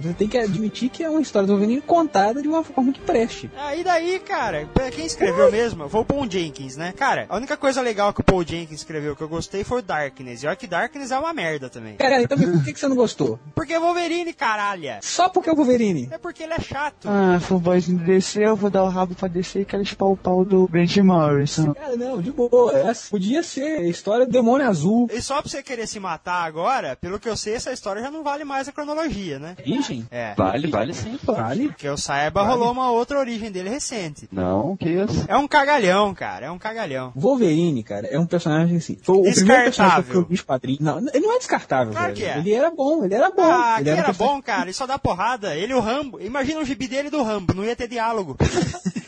[0.00, 3.00] você tem que admitir que é uma história do Wolverine contada de uma forma que
[3.00, 3.50] preste.
[3.58, 4.68] Ah, e daí, cara?
[4.94, 5.88] Quem escreveu mesmo?
[5.88, 6.92] Foi o Paul Jenkins, né?
[6.96, 9.82] Cara, a única coisa legal que o Paul Jenkins escreveu que eu gostei foi o
[9.82, 10.44] Darkness.
[10.44, 11.96] E olha que Darkness é uma merda também.
[11.96, 13.40] Cara, então por que, que você não gostou?
[13.56, 14.70] Porque é Wolverine, caralho.
[15.02, 16.08] Só porque é o Wolverine.
[16.12, 17.08] É porque ele é chato.
[17.08, 20.16] Ah, fanboys do DC, eu vou dar o rabo pra DC e quero chupar o
[20.16, 21.72] pau do Grant Morrison.
[21.74, 22.76] Cara, não, de boa.
[22.78, 25.08] Essa podia ser a história do Demônio Azul.
[25.12, 28.10] E só pra você querer se matar agora, pelo que eu sei, essa história já
[28.10, 29.56] não vale mais a cronologia, né?
[29.60, 30.06] Origem?
[30.10, 30.34] É.
[30.36, 31.32] Vale, vale sim, pô.
[31.34, 31.72] Vale.
[31.76, 34.28] Que eu saiba, rolou uma outra origem dele recente.
[34.30, 35.24] Não, que isso?
[35.28, 36.46] É um cagalhão, cara.
[36.46, 37.12] É um cagalhão.
[37.14, 38.98] Wolverine, cara, é um personagem assim.
[39.02, 40.80] Foi o primeiro personagem que eu vi os quadrinhos.
[40.80, 42.16] Não, ele não é descartável, Claro velho.
[42.16, 42.38] que é.
[42.38, 43.42] Ele era bom, ele era bom.
[43.42, 44.62] Ah, ele que era personagem- bom, cara.
[44.64, 45.54] Ele só dá porrada.
[45.56, 46.20] Ele e o Rambo.
[46.20, 47.54] Imagina o gibi dele e do Rambo.
[47.54, 48.36] Não ia ter diálogo.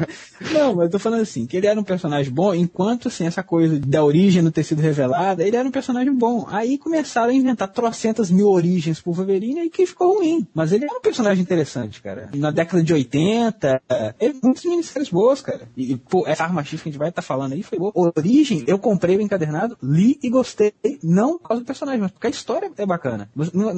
[0.52, 3.42] Não, mas eu tô falando assim, que ele era um personagem bom, enquanto assim, essa
[3.42, 6.46] coisa da origem não ter sido revelada, ele era um personagem bom.
[6.50, 10.46] Aí começaram a inventar trocentas mil origens pro Wolverine e que ficou ruim.
[10.54, 12.30] Mas ele era um personagem interessante, cara.
[12.34, 13.82] Na década de 80,
[14.18, 15.62] ele muitas minisséries boas, cara.
[15.76, 17.92] E, pô, essa arma X que a gente vai estar falando aí foi boa.
[17.94, 20.72] Origem, eu comprei o encadernado, li e gostei.
[21.02, 23.28] Não por causa do personagem, mas porque a história é bacana.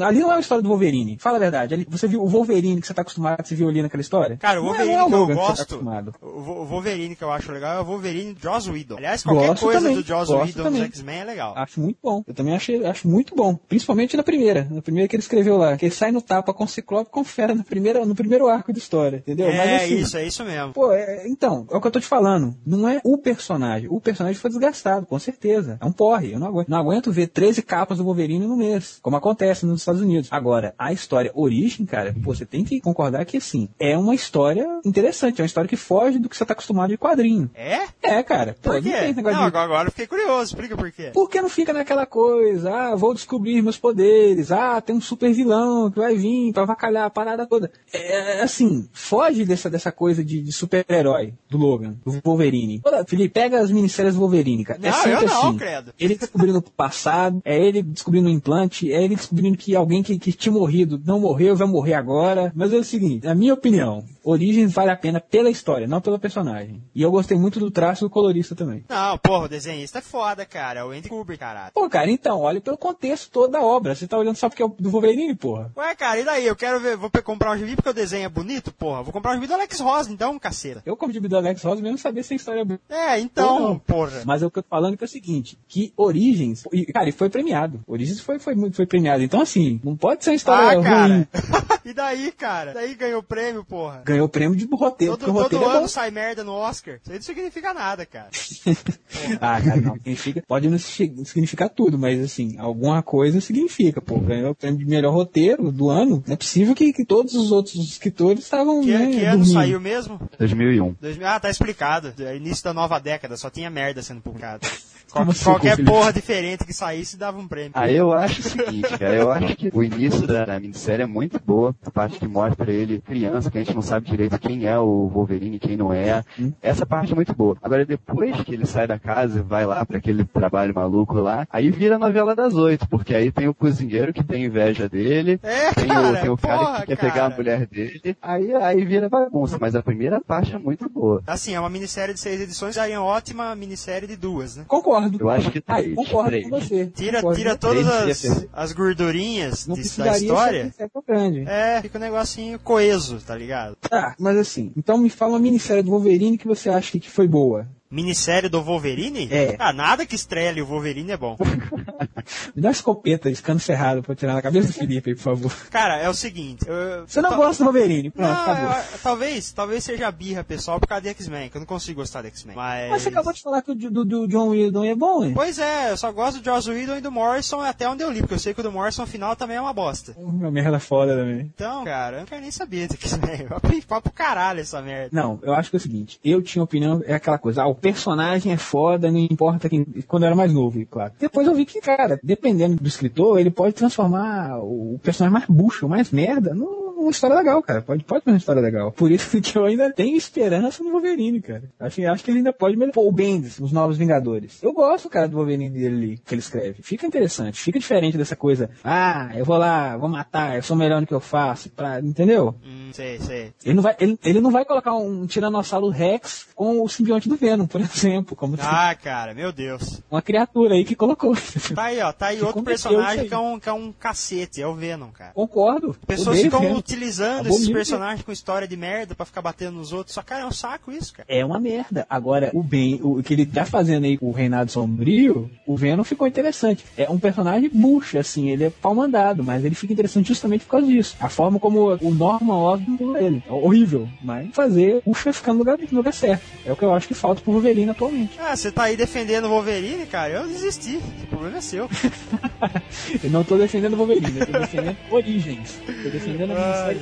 [0.06, 1.18] Ali não é uma história do Wolverine.
[1.20, 1.74] Fala a verdade.
[1.74, 4.36] ali- você viu o Wolverine que você tá acostumado, você viu ali naquela história?
[4.36, 6.11] Cara, o Não é- Wolverine não é o que eu tá gosto.
[6.20, 8.96] O Wolverine que eu acho legal é o Wolverine Joss Whedon.
[8.96, 10.80] Aliás, qualquer Gosto coisa também, do Joss gosto Whedon também.
[10.82, 11.54] dos X-Men é legal.
[11.56, 12.22] Acho muito bom.
[12.26, 13.54] Eu também achei, acho muito bom.
[13.56, 14.66] Principalmente na primeira.
[14.70, 15.76] Na primeira que ele escreveu lá.
[15.76, 18.72] Que ele sai no tapa com o Ciclope com fera na primeira, no primeiro arco
[18.72, 19.18] da história.
[19.18, 19.48] Entendeu?
[19.48, 20.72] é Mas assim, isso, é isso mesmo.
[20.72, 22.54] Pô, é- então, é o que eu tô te falando.
[22.66, 23.88] Não é o personagem.
[23.90, 25.78] O personagem foi desgastado, com certeza.
[25.80, 26.32] É um porre.
[26.32, 29.80] Eu não aguento, não aguento ver 13 capas do Wolverine no mês, como acontece nos
[29.80, 30.28] Estados Unidos.
[30.32, 35.40] Agora, a história origem, cara, você tem que concordar que, assim, é uma história interessante.
[35.40, 37.50] É uma história que foge do que você tá tá acostumado de quadrinho.
[37.54, 37.80] É?
[38.02, 38.54] É, cara.
[38.60, 38.90] Pô, Por não quê?
[38.90, 40.42] tem esse negócio Não, de- agora, eu fiquei curioso.
[40.54, 41.10] Explica por quê.
[41.14, 42.70] Por que não fica naquela coisa?
[42.74, 44.50] Ah, vou descobrir meus poderes.
[44.52, 47.70] Ah, tem um super vilão que vai vir pra avacalhar a parada toda.
[47.92, 52.80] É assim, foge dessa, dessa coisa de, de super-herói do Logan, do Wolverine.
[52.84, 54.78] Olha, Felipe, pega as minissérias do Wolverine, cara.
[54.82, 55.56] é Não, sempre eu não, assim.
[55.58, 55.94] credo.
[55.98, 60.18] Ele descobrindo o passado, é ele descobrindo o implante, é ele descobrindo que alguém que,
[60.18, 62.52] que tinha morrido não morreu, vai morrer agora.
[62.54, 66.18] Mas é o seguinte, na minha opinião, Origins vale a pena pela história, não pelo
[66.18, 66.82] personagem.
[66.94, 68.84] E eu gostei muito do traço do colorista também.
[68.88, 70.80] Não, porra, o desenhista é foda, cara.
[70.80, 71.70] É o Andy Kubrick, caralho.
[71.72, 73.94] Pô, cara, então, olha pelo contexto todo da obra.
[73.94, 75.70] Você tá olhando só porque é o do Wolverine, porra.
[75.76, 76.46] Ué, cara, e daí?
[76.46, 79.02] Eu quero ver, vou comprar um gibi porque o desenho é bonito, porra.
[79.02, 80.82] Vou comprar um gibi do Alex Rosa, então, caceta.
[80.86, 82.80] Eu, como de do Alex Ross, mesmo sabia se a história é boa.
[82.88, 84.22] É, então, porra.
[84.24, 87.08] Mas é o que eu tô falando que é o seguinte, que Origins, e, cara,
[87.08, 87.80] e foi premiado.
[87.86, 89.22] Origins foi, foi, muito- foi premiado.
[89.22, 91.06] Então, assim, não pode ser uma história Ah, cara.
[91.14, 91.26] ruim.
[91.84, 92.72] e daí, cara?
[92.74, 94.02] Daí ganhou o prêmio, porra.
[94.04, 96.52] Ganhou o prêmio de roteiro, Todo, porque o todo roteiro é ano sai merda no
[96.52, 96.96] Oscar.
[97.02, 98.28] Isso aí não significa nada, cara.
[99.40, 99.94] Ah, cara, não.
[99.94, 104.00] Significa, pode não sig- significar tudo, mas assim, alguma coisa significa.
[104.00, 106.22] Pô, ganhou o prêmio de melhor roteiro do ano.
[106.26, 108.80] Não é possível que, que todos os outros escritores estavam.
[108.80, 110.20] Que, né, que ano saiu mesmo?
[110.38, 110.96] 2001.
[111.00, 112.12] 2000 Ah, tá explicado.
[112.18, 114.66] É início da nova década, só tinha merda sendo publicado.
[115.12, 117.72] Qual- assim, qualquer porra diferente que saísse dava um prêmio.
[117.74, 121.06] Ah, eu acho o seguinte, cara, eu acho que o início da, da minissérie é
[121.06, 124.64] muito boa, a parte que mostra ele criança, que a gente não sabe direito quem
[124.66, 126.22] é o Wolverine, quem não é.
[126.60, 127.56] Essa parte é muito boa.
[127.62, 131.46] Agora, depois que ele sai da casa e vai lá para aquele trabalho maluco lá,
[131.50, 135.38] aí vira a novela das oito, porque aí tem o cozinheiro que tem inveja dele,
[135.42, 137.12] É, tem, cara, o, tem o cara porra, que quer cara.
[137.12, 141.22] pegar a mulher dele, aí, aí vira bagunça, mas a primeira parte é muito boa.
[141.26, 144.64] Assim, é uma minissérie de seis edições, daria uma ótima minissérie de duas, né?
[144.66, 145.18] Concordo.
[145.20, 146.44] Eu acho que Ah, três, concordo três.
[146.48, 146.86] com você.
[146.86, 147.38] Tira, Concordo.
[147.38, 150.74] tira todas as, as gordurinhas Não de- da história.
[150.92, 151.44] tão grande.
[151.46, 153.76] É, fica um negocinho coeso, tá ligado?
[153.76, 157.28] Tá, mas assim, então me fala uma minissérie do Wolverine que você acha que foi
[157.28, 157.68] boa.
[157.92, 159.28] Minissérie do Wolverine?
[159.30, 159.54] É.
[159.58, 161.36] Ah, nada que estrele o Wolverine é bom.
[162.56, 165.22] Me dá uma escopeta de cano cerrado pra tirar na cabeça do Felipe aí, por
[165.22, 165.52] favor.
[165.70, 166.64] Cara, é o seguinte.
[166.66, 168.70] eu- Você não ta- gosta do Wolverine, pronto, Não, acabou.
[168.70, 172.22] eu- talvez, talvez seja birra pessoal por causa de X-Men, que eu não consigo gostar
[172.22, 172.56] de X-Men.
[172.56, 172.90] Mas...
[172.90, 175.32] Mas você acabou de falar que o do, do, do John Whedon é bom, hein?
[175.34, 178.20] Pois é, eu só gosto do Joss Whedon e do Morrison até onde eu li,
[178.20, 180.14] porque eu sei que o do Morrison final também é uma bosta.
[180.16, 181.50] Uma merda foda também.
[181.54, 183.46] Então, cara, eu não quero nem saber de X-Men.
[183.86, 185.10] Vai pro- caralho essa merda.
[185.12, 188.52] Não, eu acho que é o seguinte, eu tinha opinião, é aquela coisa, ah, personagem
[188.52, 191.12] é foda, não importa quem, quando eu era mais novo, claro.
[191.18, 195.88] Depois eu vi que, cara, dependendo do escritor, ele pode transformar o personagem mais bucho,
[195.88, 197.82] mais merda, num- numa história legal, cara.
[197.82, 198.92] Pode, pode ser uma história legal.
[198.92, 201.62] Por isso que eu ainda tenho esperança no Wolverine, cara.
[201.78, 202.92] Acho, acho que ele ainda pode melhorar.
[202.92, 204.62] Pô, o Bendis, os Novos Vingadores.
[204.62, 206.82] Eu gosto, cara, do Wolverine dele ali, que ele escreve.
[206.82, 211.00] Fica interessante, fica diferente dessa coisa, ah, eu vou lá, vou matar, eu sou melhor
[211.00, 212.54] no que eu faço, pra, entendeu?
[212.64, 213.52] Hum, sei, sei.
[213.64, 217.36] Ele não vai, ele, ele não vai colocar um Tiranossauro Rex com o simbionte do
[217.36, 220.02] Venom, por exemplo, como Ah, cara, meu Deus.
[220.10, 221.34] uma criatura aí que colocou.
[221.74, 223.28] Tá aí, ó, tá aí Que outro personagem aí.
[223.28, 225.32] que é, um, que é um cacete, é o Venom, cara.
[225.32, 225.96] Concordo.
[226.06, 226.74] Pessoas ficam Venom.
[226.92, 227.56] Utilizando Abominável.
[227.56, 230.14] esses personagens com história de merda pra ficar batendo nos outros.
[230.14, 231.26] Só, cara, é um saco isso, cara.
[231.28, 232.06] É uma merda.
[232.08, 236.04] Agora, o bem, o que ele tá fazendo aí com o Reinado Sombrio, o Venom
[236.04, 236.84] ficou interessante.
[236.96, 240.72] É um personagem bucha, assim, ele é pau mandado, mas ele fica interessante justamente por
[240.72, 241.16] causa disso.
[241.20, 243.42] A forma como o Norman Osborn ele.
[243.48, 246.42] É horrível, mas fazer o ficar no lugar, no lugar certo.
[246.66, 248.38] É o que eu acho que falta pro Wolverine atualmente.
[248.38, 250.32] Ah, você tá aí defendendo o Wolverine, cara?
[250.32, 250.98] Eu desisti.
[251.22, 251.88] O problema é seu.
[253.22, 255.78] Eu não tô defendendo o Wolverine, eu tô defendendo Origens.
[256.02, 256.98] Tô defendendo a Ai.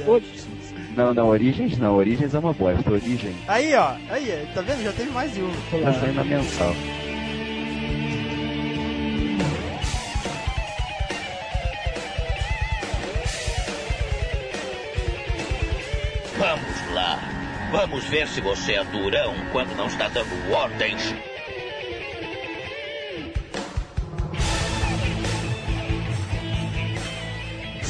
[0.97, 3.95] Não, não, Origens não, Origens é uma bosta, Origem Aí, ó.
[4.11, 4.83] Aí, tá vendo?
[4.83, 5.55] Já teve mais de uma.
[5.55, 6.75] tá saindo na mensal.
[16.39, 17.19] Vamos lá.
[17.71, 21.15] Vamos ver se você é durão quando não está dando ordens.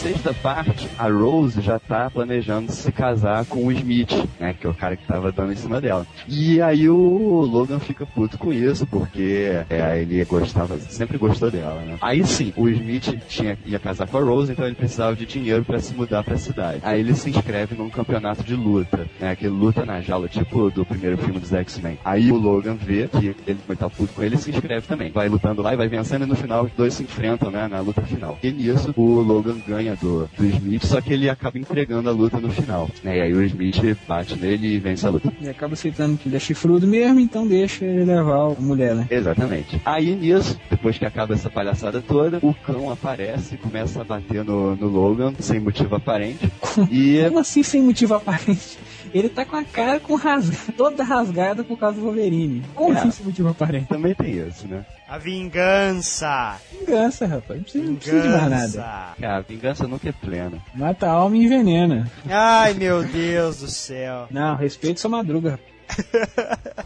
[0.01, 4.11] Sexta parte, a Rose já tá planejando se casar com o Smith,
[4.41, 4.55] né?
[4.59, 6.07] Que é o cara que tava dando em cima dela.
[6.27, 11.83] E aí o Logan fica puto com isso, porque é, ele gostava, sempre gostou dela,
[11.83, 11.99] né?
[12.01, 15.67] Aí sim, o Smith tinha, ia casar com a Rose, então ele precisava de dinheiro
[15.67, 16.81] pra se mudar pra cidade.
[16.83, 19.37] Aí ele se inscreve num campeonato de luta, né?
[19.37, 21.99] Que luta na jaula, tipo do primeiro filme dos X-Men.
[22.03, 25.11] Aí o Logan vê que ele estar puto com ele e se inscreve também.
[25.11, 27.69] Vai lutando lá e vai vencendo e no final os dois se enfrentam, né?
[27.69, 28.39] Na luta final.
[28.43, 32.39] E nisso o Logan ganha do, do Smith, só que ele acaba entregando a luta
[32.39, 32.89] no final.
[33.03, 33.19] Né?
[33.19, 35.33] E aí o Smith bate nele e vence a luta.
[35.41, 39.07] E acaba aceitando que ele é chifrudo mesmo, então deixa ele levar a mulher, né?
[39.11, 39.81] Exatamente.
[39.85, 44.45] Aí nisso, depois que acaba essa palhaçada toda, o cão aparece e começa a bater
[44.45, 46.51] no, no Logan sem motivo aparente.
[46.91, 48.79] E Como assim sem motivo aparente?
[49.13, 52.63] Ele tá com a cara com rasga, toda rasgada por causa do Wolverine.
[52.75, 53.07] Como É.
[53.09, 53.87] esse motivo aparente?
[53.87, 54.85] Também tem isso, né?
[55.09, 56.57] A vingança.
[56.81, 57.59] Vingança, rapaz.
[57.59, 58.67] Não precisa, não precisa de mais nada.
[58.67, 59.17] Vingança.
[59.23, 60.59] Ah, a vingança nunca é plena.
[60.75, 62.11] Mata a alma e envenena.
[62.29, 64.27] Ai, meu Deus do céu.
[64.31, 65.51] Não, respeito sua madruga.
[65.53, 65.70] rapaz.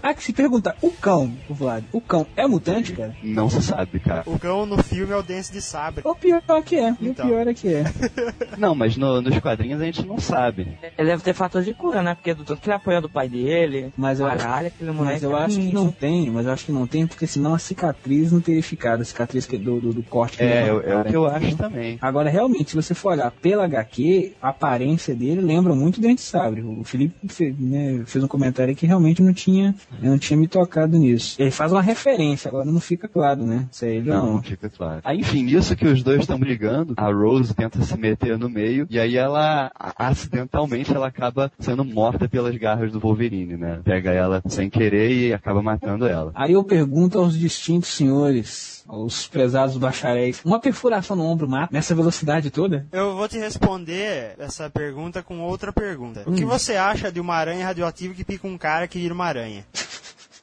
[0.03, 3.15] Ah, que se perguntar, o cão, o Vlad, o cão é mutante, cara?
[3.23, 4.23] Não se sabe, cara.
[4.27, 6.03] O cão no filme é o Dance de Sabre.
[6.05, 7.27] O pior que é, Então.
[7.27, 7.85] o pior é que é.
[8.59, 10.77] Não, mas no- nos quadrinhos a gente não sabe.
[10.97, 12.15] Ele deve ter fator de cura, né?
[12.15, 13.93] Porque do tanto que ele apoia do pai dele.
[13.97, 15.15] Mas eu, Caralho, aquele moleque.
[15.15, 17.55] mas eu é acho que não tem, mas eu acho que não tem, porque senão
[17.55, 20.69] a cicatriz não teria ficado, a cicatriz que- do, do, do corte que É, ele
[20.69, 21.99] é, o- é que eu acho também.
[22.01, 26.17] Agora, realmente, se você for olhar pela HQ, a aparência dele lembra muito o Dente
[26.17, 26.63] de Sabre.
[26.63, 30.47] O Felipe fez, né, fez um comentário que realmente não tinha, eu não tinha me
[30.49, 31.37] tocado nisso.
[31.41, 33.67] Ele faz uma referência, agora não fica claro, né?
[33.71, 34.33] Se é ele ou Não, não.
[34.35, 35.01] não fica claro.
[35.05, 38.87] Aí, enfim, nisso que os dois estão brigando, a Rose tenta se meter no meio,
[38.91, 39.71] e aí ela,
[40.09, 43.81] acidentalmente, ela acaba sendo morta pelas garras do Wolverine, né?
[43.85, 46.31] Pega ela sem querer e acaba matando ela.
[46.35, 51.95] Aí eu pergunto aos distintos senhores, aos prezados bacharéis, uma perfuração no ombro mata nessa
[51.95, 52.87] velocidade toda?
[52.93, 56.23] Eu vou te responder essa pergunta com outra pergunta.
[56.27, 56.35] O Hum.
[56.35, 59.67] que você acha de uma aranha radioativa que pica um cara que vira uma aranha?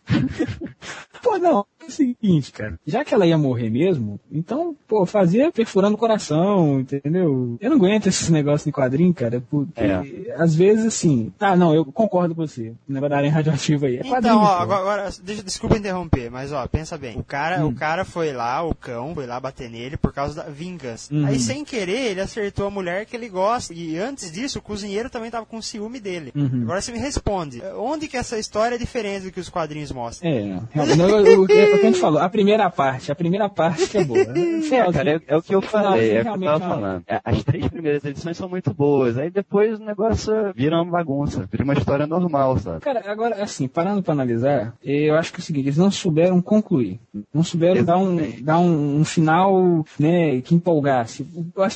[1.21, 2.79] Pô, não, é o seguinte, cara.
[2.85, 7.57] Já que ela ia morrer mesmo, então, pô, fazia perfurando o coração, entendeu?
[7.59, 10.35] Eu não aguento esses negócios de quadrinho, cara, porque É.
[10.37, 11.31] às vezes assim.
[11.39, 12.69] Ah, não, eu concordo com você.
[12.89, 13.97] O negócio da aranha radioativa aí.
[13.97, 14.33] É quadrinho.
[14.35, 17.17] Então, ó, agora, agora, deixa, desculpa interromper, mas ó, pensa bem.
[17.17, 17.69] O cara, Hum.
[17.69, 21.13] o cara foi lá, o cão, foi lá bater nele por causa da vingança.
[21.13, 21.25] Uhum.
[21.25, 23.73] Aí, sem querer, ele acertou a mulher que ele gosta.
[23.73, 26.31] E antes disso, o cozinheiro também tava com ciúme dele.
[26.35, 26.61] Uhum.
[26.63, 30.29] Agora você me responde, onde que essa história é diferente do que os quadrinhos mostram?
[30.29, 30.59] É,
[30.95, 33.87] não, eu- eu- é o que a gente falou, a primeira parte, a primeira parte
[33.87, 34.21] que é boa.
[34.71, 36.59] É, cara, é, é o que eu falei, é o que eu tava não.
[36.59, 37.03] falando.
[37.05, 41.47] É, As três primeiras edições são muito boas, aí depois o negócio vira uma bagunça,
[41.51, 42.79] vira uma história normal, sabe?
[42.79, 46.41] Cara, agora, assim, parando pra analisar, eu acho que é o seguinte, eles não souberam
[46.41, 46.99] concluir.
[47.33, 51.27] Não souberam dar um, dar um, um final, né, que empolgasse.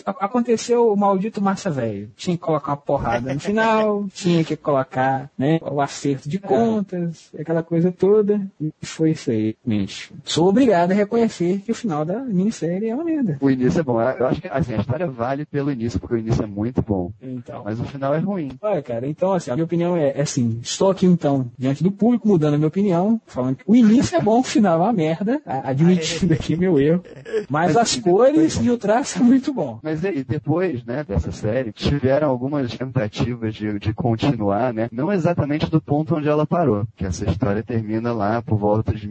[0.05, 2.09] Aconteceu o maldito massa velho.
[2.15, 7.29] Tinha que colocar uma porrada no final, tinha que colocar, né, o acerto de contas,
[7.37, 8.41] aquela coisa toda.
[8.61, 9.55] E foi isso aí,
[10.23, 13.37] Sou obrigado a reconhecer que o final da minissérie é uma merda.
[13.41, 16.17] O início é bom, eu acho que assim, a história vale pelo início, porque o
[16.17, 17.61] início é muito bom, Então.
[17.65, 18.51] mas o final é ruim.
[18.61, 21.91] Olha, cara, então assim, a minha opinião é, é assim, estou aqui então, diante do
[21.91, 24.93] público, mudando a minha opinião, falando que o início é bom, o final é uma
[24.93, 27.03] merda, admitindo aqui meu erro,
[27.49, 29.79] mas Mas as sim, cores e o traço é muito bom.
[29.81, 34.87] Mas e depois, né, dessa série, tiveram algumas tentativas de, de continuar, né?
[34.91, 39.07] Não exatamente do ponto onde ela parou, que essa história termina lá por volta de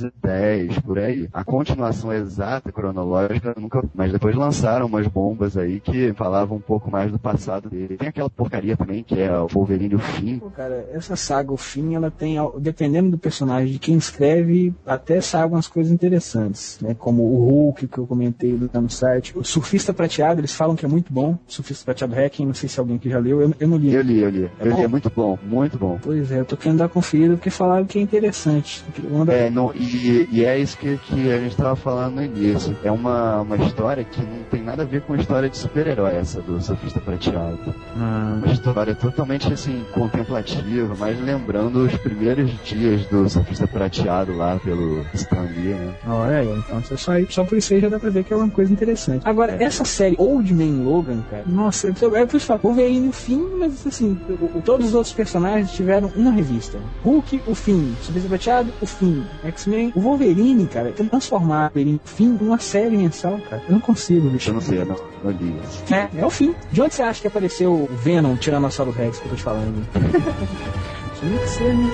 [0.00, 1.28] 1910, por aí.
[1.32, 3.82] A continuação exata, cronológica, nunca.
[3.94, 7.96] Mas depois lançaram umas bombas aí que falavam um pouco mais do passado dele.
[7.96, 10.38] Tem aquela porcaria também que é o Wolverine o fim.
[10.38, 15.20] Pô, cara, essa saga, o fim, ela tem, dependendo do personagem, de quem escreve, até
[15.20, 16.94] sai algumas coisas interessantes, né?
[16.98, 19.32] Como o Hulk, que eu comentei lá no site.
[19.36, 21.38] O Surfista Prateado, eles falam que é muito bom.
[21.46, 23.92] Surfista Prateado Hacking, não sei se alguém que já leu, eu, eu não li.
[23.92, 24.44] Eu li, eu li.
[24.58, 24.76] É Eu bom?
[24.78, 25.98] li, é muito bom, muito bom.
[26.02, 28.84] Pois é, eu tô querendo dar conferida porque falaram que é interessante.
[29.24, 29.85] Da- É, não, e,
[30.30, 32.76] e é isso que, que a gente estava falando no início.
[32.84, 36.14] É uma, uma história que não tem nada a ver com a história de super-herói,
[36.16, 37.58] essa do Surfista Prateado.
[37.96, 44.58] Ah, Uma história totalmente assim, contemplativa, mas lembrando os primeiros dias do Surfista Prateado lá
[44.58, 45.94] pelo Stan Lee, né?
[46.06, 48.36] Olha aí, então só, só, só por isso aí já dá pra ver que é
[48.36, 49.22] uma coisa interessante.
[49.26, 49.64] Agora, É.
[49.64, 53.42] essa série Old Man Logan, cara, nossa, eu, é por eu falo, Wolverine no fim,
[53.58, 54.18] mas assim,
[54.64, 56.78] todos os outros personagens tiveram uma revista.
[57.02, 57.94] Hulk, o fim.
[58.02, 59.24] Surfista Prateado, o fim.
[59.44, 63.62] X-Men, o Wolverine, cara, tem que transformar o Wolverine, fim, numa série mensal, cara.
[63.68, 64.50] Eu não consigo, bicho.
[64.50, 65.94] Eu não sei, eu não, não li isso.
[65.94, 66.54] É, é o fim.
[66.72, 69.86] De onde você acha que apareceu o Venom, Tiranossauro Rex, que eu tô te falando?
[71.20, 71.90] Tinha que ser, né?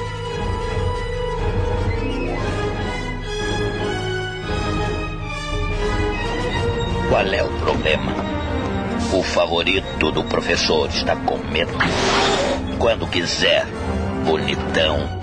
[7.09, 8.15] Qual é o problema?
[9.13, 11.73] O favorito do professor está com medo.
[12.79, 13.67] Quando quiser,
[14.25, 15.22] bonitão.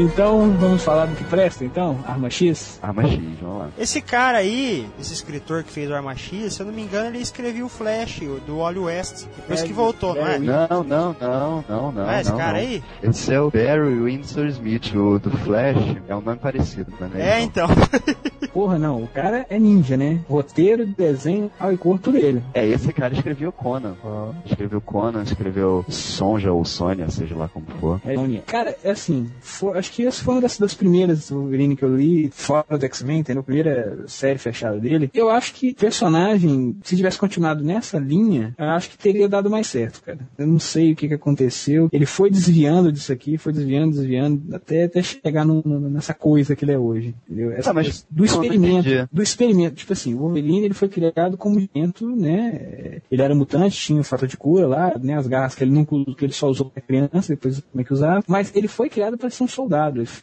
[0.00, 1.98] Então, vamos falar do que presta, então?
[2.06, 2.78] Arma X?
[2.80, 3.68] Arma X, vamos lá.
[3.76, 7.08] Esse cara aí, esse escritor que fez o Arma X, se eu não me engano,
[7.08, 9.26] ele escreveu o Flash, o do Wally West.
[9.36, 10.36] Depois É, que voltou, não é?
[10.36, 12.08] é, Não, não, não, não, não.
[12.10, 12.58] É esse não, cara não.
[12.60, 12.82] aí?
[13.02, 15.96] Esse é o Barry Windsor Smith, o do Flash.
[16.06, 17.44] É um nome parecido, não É, não.
[17.44, 17.66] então.
[18.54, 20.20] Porra, não, o cara é ninja, né?
[20.28, 22.42] Roteiro, desenho, ao e cor, tudo ele.
[22.54, 23.94] É, esse cara escreveu Conan.
[24.46, 28.00] Escreveu Conan, escreveu Sonja ou Sônia, seja lá como for.
[28.06, 28.14] É,
[28.46, 31.84] Cara, é assim, foi- acho acho que essa foi uma das, das primeiras Wolverine que
[31.84, 33.40] eu li, fora do X-Men, entendeu?
[33.40, 35.10] A primeira série fechada dele.
[35.14, 39.66] Eu acho que personagem, se tivesse continuado nessa linha, eu acho que teria dado mais
[39.66, 40.18] certo, cara.
[40.36, 41.88] Eu não sei o que, que aconteceu.
[41.92, 46.54] Ele foi desviando disso aqui, foi desviando, desviando, até, até chegar no, no, nessa coisa
[46.54, 47.14] que ele é hoje.
[47.26, 47.52] Entendeu?
[47.52, 48.88] Essa, mas do experimento.
[49.10, 49.76] Do experimento.
[49.76, 53.00] Tipo assim, o Wolverine ele foi criado como jumento, né?
[53.10, 55.16] Ele era mutante, tinha o fator de cura lá, né?
[55.16, 57.92] As garras que ele nunca que ele só usou pra criança, depois como é que
[57.92, 58.22] usava.
[58.26, 59.77] Mas ele foi criado para ser um soldado.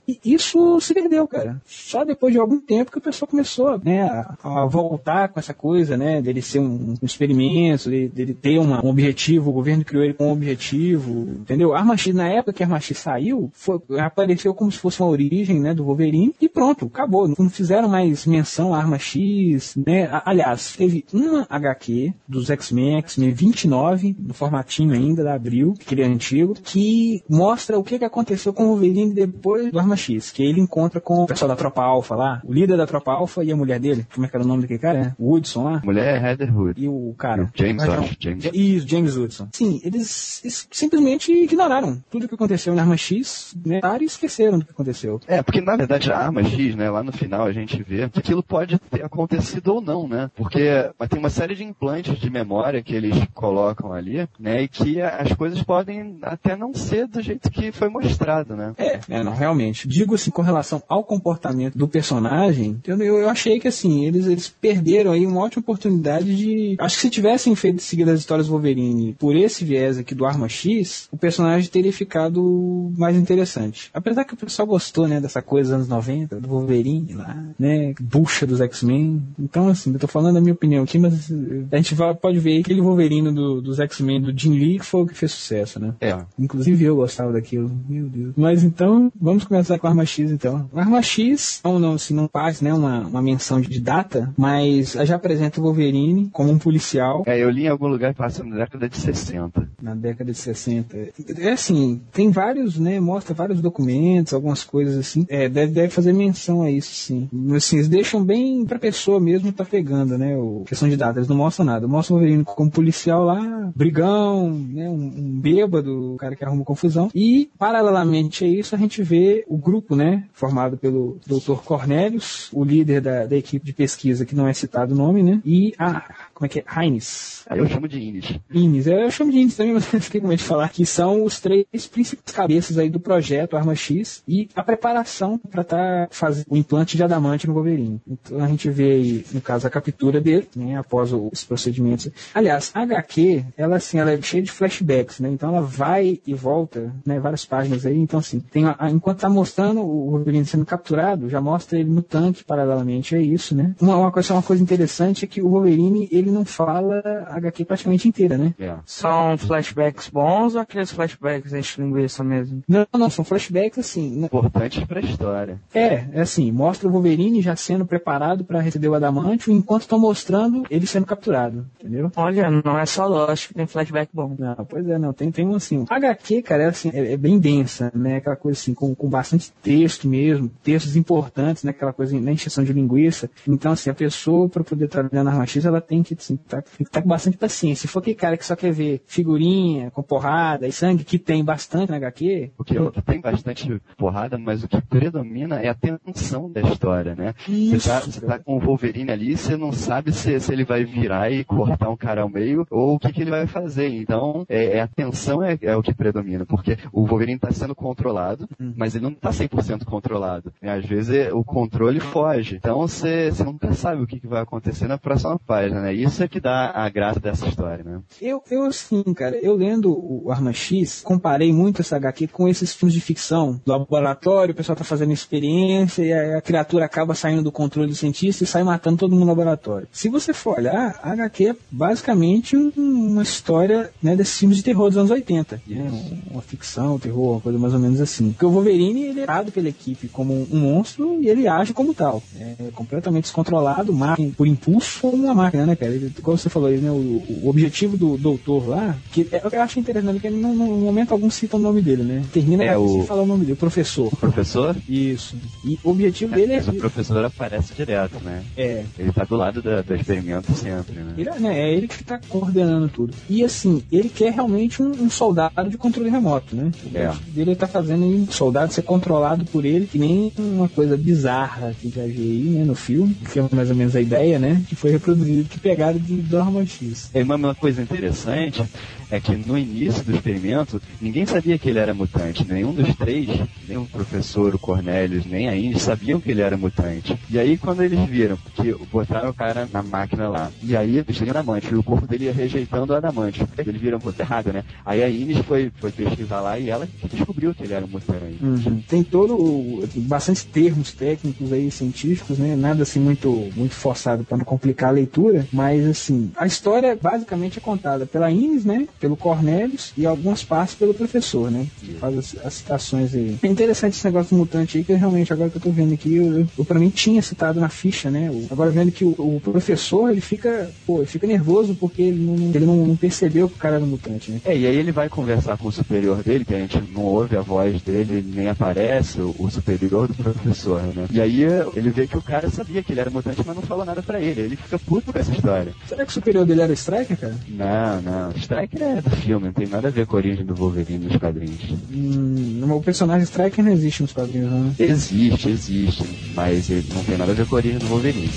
[0.08, 1.62] E isso se perdeu, cara.
[1.66, 5.54] Só depois de algum tempo que o pessoal começou, né, a, a voltar com essa
[5.54, 6.22] coisa, né?
[6.22, 10.14] Dele ser um, um experimento, dele, dele ter uma- um objetivo, o governo criou ele
[10.14, 11.74] com um objetivo, entendeu?
[11.74, 15.10] Arma X, na época que a Arma X saiu, foi, apareceu como se fosse uma
[15.10, 17.28] origem, né, do Wolverine, e pronto, acabou.
[17.28, 20.10] Não fizeram mais menção à Arma X, né?
[20.26, 26.54] Aliás, teve uma HQ dos X-Men, X-Men 29, no formatinho ainda da Abril, aquele antigo,
[26.64, 30.60] que mostra o que, que aconteceu com o Wolverine depois do Arma X, que ele
[30.60, 33.56] encontra com o pessoal da Tropa Alpha lá, o líder da Tropa Alpha e a
[33.56, 34.96] mulher dele, como é que era o nome daquele cara?
[34.96, 35.16] né?
[35.18, 35.82] O Woodson lá.
[35.84, 36.82] Mulher é Heather Hood.
[36.82, 37.52] E o cara.
[37.54, 38.00] James, eu não.
[38.00, 38.16] acho.
[38.20, 38.50] James.
[38.54, 39.48] Isso, James Woodson.
[39.52, 43.82] Sim, eles, eles simplesmente ignoraram tudo o que aconteceu na Arma X, né?
[44.02, 45.20] E esqueceram do que aconteceu.
[45.28, 48.20] É, porque na verdade a arma X, né, lá no final a gente vê que
[48.20, 50.30] aquilo pode ter acontecido ou não, né?
[50.36, 54.68] Porque mas tem uma série de implantes de memória que eles colocam ali, né, e
[54.68, 58.74] que as coisas podem até não ser do jeito que foi mostrado, né?
[58.78, 59.88] É, é, realmente.
[59.88, 64.48] Digo assim, com relação ao comportamento do personagem, eu, eu, achei que assim, eles, eles
[64.50, 66.76] perderam aí uma ótima oportunidade de.
[66.80, 70.48] Acho que se tivessem feito seguir as histórias Wolverine por esse viés aqui do Arma
[70.50, 73.90] X, o personagem teria ficado mais interessante.
[73.94, 77.94] Apesar que o pessoal gostou, né, dessa coisa dos anos 90, do Wolverine lá, né?
[78.00, 79.22] Bucha dos X-Men.
[79.40, 81.32] Então, assim, eu tô falando a minha opinião aqui, mas
[81.72, 85.02] a gente vai, pode ver aquele Wolverine do- dos X-Men do Jim Lee que foi
[85.02, 85.94] o que fez sucesso, né?
[86.02, 86.18] É.
[86.38, 88.34] Inclusive eu gostava daquilo, meu Deus.
[88.36, 90.70] Mas então, vamos começar com a Arma X então.
[90.74, 94.94] A Arma X, não, não, assim, não faz né, uma, uma menção de data, mas
[94.94, 98.44] já apresenta o Wolverine como um policial É, eu li em algum lugar que passa
[98.44, 99.70] na década de 60.
[99.82, 100.98] na década de 60.
[101.38, 105.26] É assim, tem vários, né, mostra vários documentos, algumas coisas assim.
[105.30, 107.30] É, deve, deve fazer menção a isso, sim.
[107.56, 111.20] Assim, eles deixam bem pra pessoa mesmo tá pegando, né, o questão de data.
[111.20, 111.88] Eles não mostram nada.
[111.88, 116.64] Mostram o Wolverine como policial lá, brigão, né, um, um bêbado, o cara que arruma
[116.64, 117.10] confusão.
[117.14, 121.62] E, paralelamente a isso, a gente vê o grupo, né, formado pelo Dr.
[121.64, 125.42] Cornelius, o líder da, da equipe de pesquisa, que não é citado o nome, né,
[125.46, 126.04] e a,
[126.36, 126.64] como é que é?
[126.80, 127.46] Heinz.
[127.50, 128.40] Eu chamo de Ines.
[128.54, 131.24] Ines, eu chamo de Ines também, mas eu fiquei com medo de falar que são
[131.24, 136.46] os três principais cabeças aí do projeto Arma X e a preparação para estar fazendo
[136.50, 138.02] o implante de adamante no Wolverine.
[138.08, 142.10] Então a gente vê aí, no caso, a captura dele, né, após os procedimentos.
[142.34, 146.34] Aliás, a HQ, ela assim, ela é cheia de flashbacks, né, então ela vai e
[146.34, 150.46] volta, né, várias páginas aí, então assim, tem a- a- enquanto tá mostrando o Wolverine
[150.46, 153.74] sendo capturado, já mostra ele no tanque paralelamente, é isso, né.
[153.80, 157.66] Uma, uma coisa, uma coisa interessante é que o Wolverine, ele não fala a HQ
[157.66, 158.54] praticamente inteira, né.
[158.60, 158.76] É.
[158.86, 162.64] São flashbacks bons ou aqueles flashbacks enche linguiça mesmo?
[162.68, 164.20] Não, não, são flashbacks assim.
[164.20, 164.26] né?
[164.26, 165.60] Importantes pra história.
[165.74, 170.00] É, é assim, mostra o Wolverine já sendo preparado para receber o Adamantio enquanto estão
[170.00, 172.12] mostrando ele sendo capturado, entendeu?
[172.16, 174.36] Olha, não é só Lost que tem flashback bom.
[174.38, 175.86] Não, pois é, não, tem, tem um assim.
[175.90, 178.18] A HQ, cara, é, assim, é, é bem densa, né?
[178.18, 181.72] Aquela coisa assim, com, com bastante texto mesmo, textos importantes, né?
[181.72, 183.30] Aquela coisa na encheção de linguiça.
[183.48, 186.62] Então, assim, a pessoa, para poder trabalhar na Arma X, ela tem que assim, tá,
[186.62, 187.82] tem que estar com bastante paciência.
[187.82, 191.44] Se for aquele cara que só quer ver figurinha, com porrada e sangue, que tem
[191.44, 196.52] bastante na HQ, o que tem bastante porrada, mas o que predomina é a tensão
[196.52, 197.34] da história, né?
[197.80, 200.84] Você tá, você tá com o Wolverine ali, você não sabe se, se ele vai
[200.84, 203.90] virar e cortar um cara ao meio ou o que, que ele vai fazer.
[203.90, 207.76] Então, é, é a tensão é, é o que predomina, porque o Wolverine está sendo
[207.76, 210.54] controlado, mas ele não está 100% controlado.
[210.62, 210.72] né?
[210.74, 212.56] Às vezes é- o controle foge.
[212.56, 215.94] Então, você, você nunca sabe o que, que vai acontecer na próxima página, né?
[216.06, 218.00] Isso é que dá a graça dessa história, né?
[218.22, 222.74] Eu, eu assim, cara, eu lendo o Arma X, comparei muito essa HQ com esses
[222.74, 223.60] filmes de ficção.
[223.66, 227.96] Laboratório, o pessoal tá fazendo experiência e a, a criatura acaba saindo do controle do
[227.96, 229.88] cientista e sai matando todo mundo no laboratório.
[229.92, 234.64] Se você for olhar, a HQ é basicamente um- uma história né, desses filmes de
[234.64, 235.62] terror dos anos 80.
[235.68, 235.82] Né?
[235.92, 238.32] Um- Uma ficção, um terror, uma coisa mais ou menos assim.
[238.32, 241.94] Porque o Wolverine, ele é dado pela equipe como um monstro e ele age como
[241.94, 242.22] tal.
[242.38, 243.94] É completamente descontrolado,
[244.36, 245.95] por impulso como uma máquina, né, cara?
[245.96, 246.92] Ele, como você falou aí, né?
[246.92, 250.66] O, o objetivo do doutor lá, que é, eu acho interessante que ele não, no
[250.78, 252.24] momento algum cita o nome dele, né?
[252.34, 254.08] Termina É, é, o- falar o nome dele, o professor.
[254.12, 254.76] O professor?
[254.88, 255.36] Isso.
[255.64, 256.58] E o objetivo dele é.
[256.58, 258.44] Mas o professor aparece direto, né?
[258.58, 261.14] É, Ele tá do lado da, do experimento sempre, né?
[261.18, 263.14] Ele, é- né, é ele que está coordenando tudo.
[263.30, 266.72] E assim, ele quer realmente um, um soldado de controle remoto, né?
[266.94, 267.14] O É.
[267.34, 271.90] dele tá fazendo um soldado ser controlado por ele, que nem uma coisa bizarra que
[271.90, 274.62] já vi aí, né, no filme, que é mais ou menos a ideia, né?
[274.68, 277.10] Que foi reproduzido, que pegaram de Dorma X.
[277.14, 278.64] É uma coisa interessante
[279.10, 282.46] é que no início do experimento, ninguém sabia que ele era mutante.
[282.46, 283.28] Nenhum dos três,
[283.68, 287.18] nem o professor, o Cornelius, nem a Indy, sabiam que ele era mutante.
[287.30, 291.16] E aí, quando eles viram que botaram o cara na máquina lá, e aí eles
[291.16, 293.46] tinham adamante, e o corpo dele ia rejeitando o adamante.
[293.58, 294.64] Eles viram, pô, tá errado, né?
[294.86, 298.40] Aí a Indy foi, foi pesquisar lá e ela descobriu que ele era um mutante.
[298.88, 302.56] Tem todo o, bastante termos técnicos aí científicos, né?
[302.56, 307.60] Nada assim muito muito forçado para não complicar a leitura, mas assim, a história basicamente
[307.60, 308.88] é contada pela Ines, né?
[309.06, 311.68] Pelo Cornelius e algumas partes pelo professor, né?
[311.80, 313.38] Que faz as, as citações aí.
[313.44, 315.94] É interessante esse negócio do mutante aí, que eu realmente agora que eu tô vendo
[315.94, 318.32] aqui, eu, eu, eu pra mim tinha citado na ficha, né?
[318.50, 322.36] Agora vendo que o, o professor, ele fica, pô, ele fica nervoso porque ele não,
[322.50, 324.42] ele não, não percebeu que o cara era mutante, né?
[324.44, 327.38] É, e aí ele vai conversar com o superior dele, que a gente não ouve
[327.38, 331.06] a voz dele, ele nem aparece, o, o superior do professor, né?
[331.12, 331.44] E aí
[331.76, 334.20] ele vê que o cara sabia que ele era mutante, mas não falou nada pra
[334.20, 334.42] ele.
[334.42, 335.74] Ele fica puto com essa história.
[335.88, 337.36] Será que o superior dele era o Striker, cara?
[337.48, 338.32] Não, não.
[338.32, 341.18] Striker é do filme, não tem nada a ver com a origem do Wolverine nos
[341.18, 341.62] quadrinhos.
[341.92, 344.76] Hum, o personagem Striker não existe nos quadrinhos, não, né?
[344.80, 346.04] Existe, existe,
[346.36, 348.30] mas ele não tem nada a ver com a origem do Wolverine.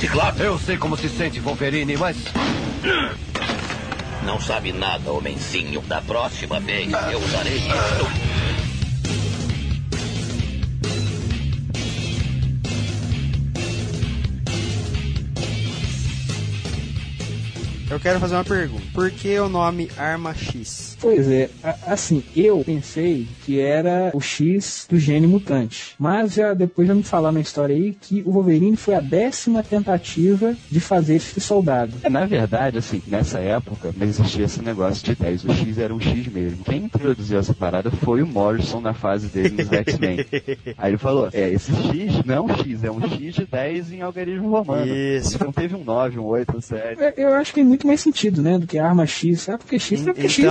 [0.00, 0.40] Ciclope.
[0.40, 2.16] Eu sei como se sente, Wolverine, mas.
[4.24, 5.80] Não sabe nada, homenzinho.
[5.82, 8.35] Da próxima vez eu usarei isto.
[17.88, 18.84] Eu quero fazer uma pergunta.
[18.92, 20.85] Por que o nome Arma X?
[21.06, 21.48] Pois é,
[21.86, 25.94] assim, eu pensei que era o X do gene mutante.
[25.98, 29.62] Mas já depois já me falaram na história aí que o Wolverine foi a décima
[29.62, 31.92] tentativa de fazer esse soldado.
[32.02, 35.44] É, na verdade, assim, nessa época não existia esse negócio de 10.
[35.44, 36.64] O X era um X mesmo.
[36.64, 40.26] Quem introduziu essa parada foi o Morrison na fase dele nos X-Men.
[40.76, 43.92] Aí ele falou: é, esse X não é um X, é um X de 10
[43.92, 44.92] em algarismo romano.
[44.92, 45.42] Isso.
[45.42, 47.00] Não teve um 9, um 8, um 7.
[47.00, 49.48] É, Eu acho que tem muito mais sentido, né, do que a arma X.
[49.48, 50.44] Ah, porque X é porque X.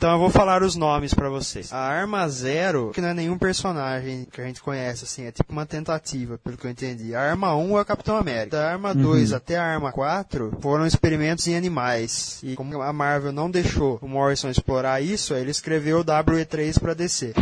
[0.00, 1.70] Então, eu vou falar os nomes pra vocês.
[1.70, 5.52] A Arma Zero, que não é nenhum personagem que a gente conhece, assim, é tipo
[5.52, 7.14] uma tentativa, pelo que eu entendi.
[7.14, 8.56] A Arma 1 é o Capitão América.
[8.56, 12.40] Da Arma 2 até a Arma 4 foram experimentos em animais.
[12.42, 16.80] E como a Marvel não deixou o Morrison explorar isso, aí ele escreveu o WE3
[16.80, 17.34] pra DC.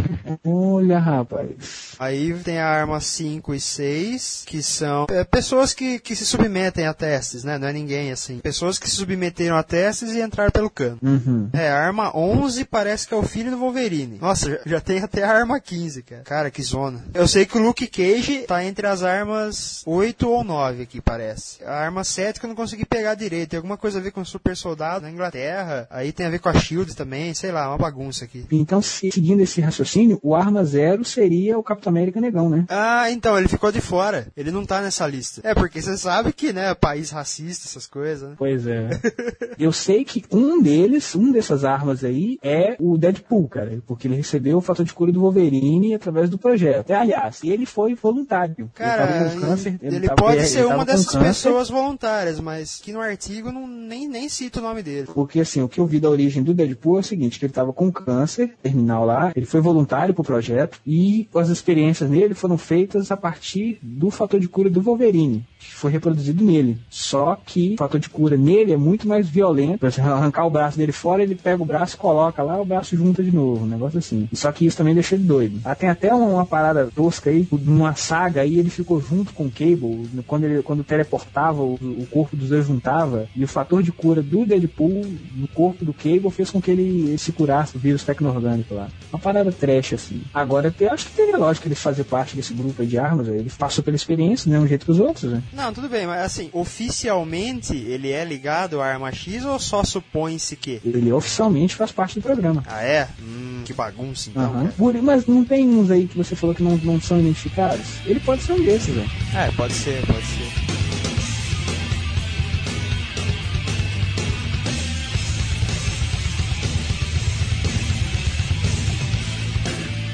[0.44, 1.94] Olha, rapaz.
[1.96, 6.88] Aí tem a arma 5 e 6, que são é, pessoas que, que se submetem
[6.88, 7.56] a testes, né?
[7.56, 8.40] Não é ninguém assim.
[8.40, 10.98] Pessoas que se submeteram a testes e entraram pelo cano.
[11.00, 11.48] Uhum.
[11.52, 12.37] É, a arma 11
[12.70, 14.18] parece que é o filho do Wolverine.
[14.20, 16.22] Nossa, já, já tem até a arma 15, cara.
[16.22, 17.04] Cara, que zona.
[17.14, 21.62] Eu sei que o Luke Cage tá entre as armas 8 ou 9 aqui, parece.
[21.64, 23.50] A arma 7 que eu não consegui pegar direito.
[23.50, 25.86] Tem alguma coisa a ver com o super soldado na Inglaterra.
[25.90, 28.46] Aí tem a ver com a Shield também, sei lá, uma bagunça aqui.
[28.50, 32.64] Então, se- seguindo esse raciocínio, o Arma Zero seria o Capitão América Negão, né?
[32.68, 34.26] Ah, então, ele ficou de fora.
[34.36, 35.40] Ele não tá nessa lista.
[35.44, 38.34] É, porque você sabe que, né, país racista, essas coisas, né?
[38.38, 38.88] Pois é.
[39.58, 43.78] Eu sei que um deles, um dessas armas aí, é o Deadpool, cara.
[43.86, 46.90] Porque ele recebeu o fator de cura do Wolverine através do projeto.
[46.90, 48.70] É, aliás, ele foi voluntário.
[48.74, 52.40] Cara, ele, tava com câncer, ele, tava- pode ele ser tava uma dessas pessoas voluntárias,
[52.40, 55.08] mas que no artigo não, nem, nem cita o nome dele.
[55.14, 57.50] Porque assim, o que eu vi da origem do Deadpool é o seguinte, que ele
[57.50, 62.58] estava com câncer terminal lá, ele foi voluntário pro projeto e as experiências nele foram
[62.58, 66.78] feitas a partir do fator de cura do Wolverine, que foi reproduzido nele.
[66.90, 69.78] Só que o fator de cura nele é muito mais violento.
[69.78, 72.96] Pra você arrancar o braço dele fora, ele pega o braço, coloca lá, o braço
[72.96, 74.28] junta de novo, um negócio assim.
[74.32, 75.60] Só que isso também deixa ele doido.
[75.64, 79.46] Ah, tem até uma, uma parada tosca aí, numa saga aí, ele ficou junto com
[79.46, 83.82] o Cable, quando ele quando teleportava, o, o corpo dos dois juntava, e o fator
[83.82, 87.72] de cura do Deadpool no corpo do Cable fez com que ele, ele se curasse
[87.72, 88.88] do vírus tecno-orgânico lá.
[89.12, 90.22] Uma parada trash, assim.
[90.32, 93.40] Agora, eu acho que teria lógica ele fazer parte desse grupo de armas, velho.
[93.40, 95.42] ele passou pela experiência, do mesmo jeito que os outros, né?
[95.52, 100.56] Não, tudo bem, mas assim, oficialmente ele é ligado à arma X ou só supõe-se
[100.56, 100.80] que?
[100.84, 102.62] Ele oficialmente faz parte do programa.
[102.66, 103.08] Ah, é?
[103.20, 104.52] Hum, que bagunça então.
[104.52, 105.02] Cara.
[105.02, 107.86] Mas não tem uns aí que você falou que não, não são identificados?
[108.06, 109.10] Ele pode ser um desses, velho.
[109.34, 110.78] É, pode ser, pode ser.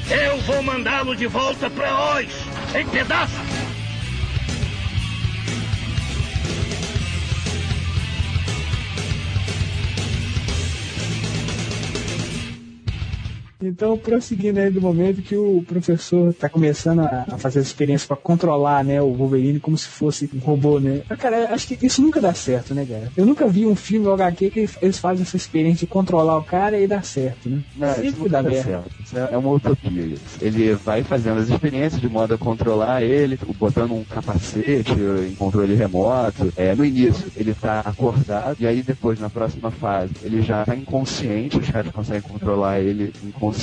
[0.09, 2.29] Eu vou mandá-lo de volta para Oz,
[2.75, 3.54] em pedaços.
[13.67, 18.17] Então, prosseguindo aí do momento que o professor tá começando a, fazer as experiências para
[18.17, 21.01] controlar, né, o Wolverine como se fosse um robô, né?
[21.17, 23.11] Cara, acho que isso nunca dá certo, né, cara?
[23.15, 26.43] Eu nunca vi um filme ou HQ que eles fazem essa experiência de controlar o
[26.43, 27.61] cara e dá certo, né?
[27.75, 28.63] Não, Sempre dá merda.
[28.63, 28.91] certo.
[29.03, 30.01] Isso é uma utopia.
[30.01, 30.37] Isso.
[30.41, 34.93] Ele vai fazendo as experiências de modo a controlar ele, botando um capacete
[35.29, 36.51] em controle remoto.
[36.55, 40.75] É, no início, ele tá acordado, e aí depois, na próxima fase, ele já tá
[40.75, 43.54] inconsciente, os caras conseguem controlar ele inconsciente,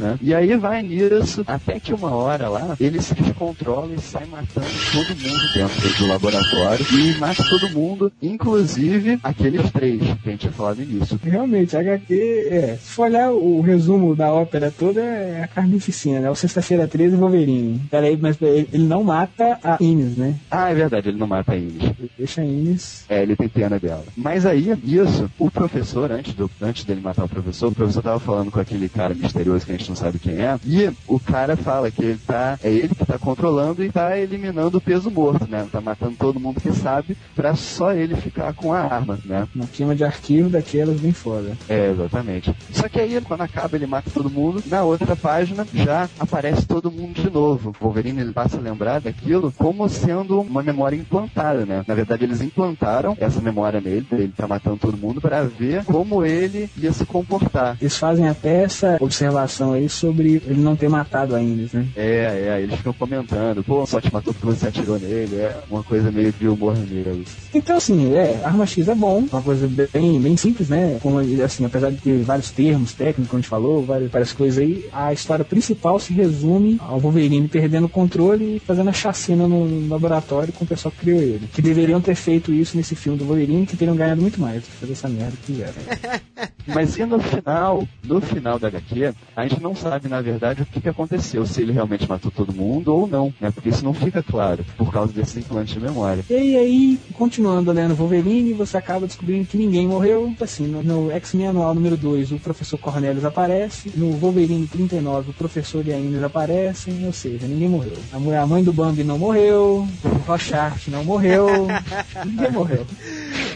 [0.00, 0.18] né?
[0.20, 4.66] E aí vai nisso, até que uma hora lá, ele se descontrola e sai matando
[4.92, 10.40] todo mundo dentro do laboratório, e mata todo mundo, inclusive aqueles três que a gente
[10.40, 11.20] tinha falado no início.
[11.22, 16.20] Realmente, a HQ, é, se for olhar o resumo da ópera toda, é a carnificina,
[16.20, 16.30] né?
[16.30, 17.80] O Sexta-feira 13 e Wolverine.
[17.90, 20.36] Peraí, mas ele ele não mata a Ines, né?
[20.50, 21.82] Ah, é verdade, ele não mata a Ines.
[21.82, 23.04] Ele deixa a Ines.
[23.08, 24.04] É, ele tem pena dela.
[24.16, 28.18] Mas aí, isso, o professor, antes, do, antes dele matar o professor, o professor tava
[28.18, 31.56] falando com aquele cara misterioso que a gente não sabe quem é, e o cara
[31.56, 35.48] fala que ele tá, é ele que tá controlando e tá eliminando o peso morto,
[35.48, 35.66] né?
[35.70, 39.46] Tá matando todo mundo que sabe, pra só ele ficar com a arma, né?
[39.54, 41.52] Uma queima de arquivo daquelas bem foda.
[41.68, 42.54] É, exatamente.
[42.72, 44.62] Só que aí, quando acaba, ele mata todo mundo.
[44.66, 47.74] Na outra página, já aparece todo mundo de novo.
[47.80, 51.84] O Wolverine ele passa a lembrar daquilo como sendo uma memória implantada, né?
[51.86, 56.24] Na verdade, eles implantaram essa memória nele, ele tá matando todo mundo, pra ver como
[56.24, 57.76] ele ia se comportar.
[57.80, 61.86] Eles fazem até essa observação aí sobre ele não ter matado a Ines, né?
[61.96, 65.82] É, é, eles ficam comentando, pô, só te matou porque você atirou nele, é uma
[65.82, 67.24] coisa meio de humor negro.
[67.52, 70.98] Então, assim, é, Arma X é bom, uma coisa bem, bem simples, né?
[71.02, 74.58] Como, assim, apesar de ter vários termos técnicos, como a gente falou, várias, várias coisas
[74.58, 79.48] aí, a história principal se resume ao Wolverine perdendo o controle e fazendo a chacina
[79.48, 81.48] no laboratório com o pessoal que criou ele.
[81.52, 84.66] Que deveriam ter feito isso nesse filme do Wolverine, que teriam ganhado muito mais do
[84.66, 85.74] que fazer essa merda que fizeram.
[86.66, 88.99] Mas e no final, no final da HQ,
[89.36, 92.52] a gente não sabe, na verdade, o que, que aconteceu, se ele realmente matou todo
[92.52, 93.50] mundo ou não, né?
[93.50, 96.24] Porque isso não fica claro, por causa desse implante de memória.
[96.28, 100.32] E aí, continuando lendo Wolverine, você acaba descobrindo que ninguém morreu.
[100.40, 103.90] Assim, no, no X-Men Anual número 2, o professor Cornelius aparece.
[103.94, 107.06] No Wolverine 39, o professor e a Ines aparecem.
[107.06, 107.92] Ou seja, ninguém morreu.
[108.12, 109.86] A, mãe do Bambi não morreu.
[110.04, 111.46] O Rorschach não morreu.
[112.26, 112.86] ninguém morreu.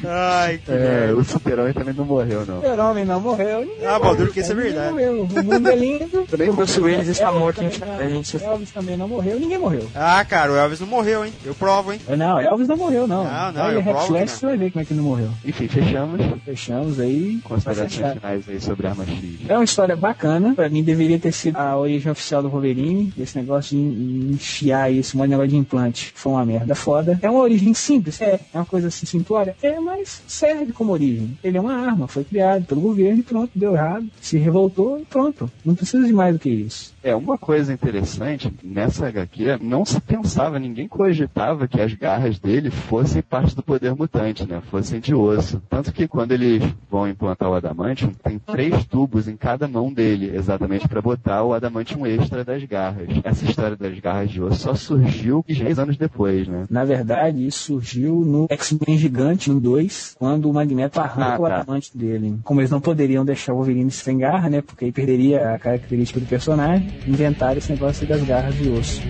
[0.07, 2.59] Ai, que É, o super-homem também não morreu, não.
[2.59, 3.61] O Super-Homem não morreu.
[3.61, 4.92] Ninguém Ah, morreu, Baldur, que isso é verdade.
[4.92, 5.28] morreu.
[5.41, 6.24] O mundo é lindo.
[6.30, 7.70] Também o Bruce Willis está Elvis morto, também
[8.07, 9.39] a gente não- Elvis também não morreu.
[9.39, 9.89] Ninguém morreu.
[9.95, 11.32] Ah, cara, o Elvis não morreu, hein?
[11.45, 12.01] Eu provo, hein?
[12.16, 13.24] Não, Elvis não morreu, não.
[13.24, 14.26] Não, não, eu provo Flash, não.
[14.39, 15.30] você vai ver como é que não morreu.
[15.45, 16.20] Enfim, fechamos.
[16.45, 17.39] Fechamos aí.
[17.45, 19.14] Considerações finais aí sobre Arma X.
[19.49, 20.55] É uma história bacana.
[20.55, 23.12] Pra mim deveria ter sido a origem oficial do Wolverine.
[23.18, 27.18] Esse negócio de enfiar isso, um negócio de implante, foi uma merda foda.
[27.22, 28.41] É uma origem simples, é.
[28.53, 29.57] É uma coisa assim simplória.
[29.62, 31.37] É, mas serve como origem.
[31.43, 34.07] Ele é uma arma, foi criado pelo governo e pronto, deu errado.
[34.20, 35.24] Se revoltou e pronto.
[35.64, 36.93] Não precisa de mais do que isso.
[37.03, 42.70] É, uma coisa interessante, nessa HQ, não se pensava, ninguém cogitava que as garras dele
[42.70, 44.61] fossem parte do poder mutante, né?
[44.70, 45.62] Fossem de osso.
[45.68, 50.35] Tanto que quando eles vão implantar o Adamantium, tem três tubos em cada mão dele,
[50.35, 53.09] exatamente para botar o Adamantium extra das garras.
[53.22, 56.66] Essa história das garras de osso só surgiu 10 anos depois, né?
[56.70, 61.47] Na verdade, isso surgiu no X-Men Gigante, no 2, quando o Magneto arranca Ah, o
[61.47, 61.57] tá.
[61.61, 62.39] adamante dele.
[62.45, 64.61] Como eles não poderiam deixar o Wolverine sem garra, né?
[64.62, 69.03] Porque aí perderia a característica do personagem, inventaram esse negócio das garras de osso.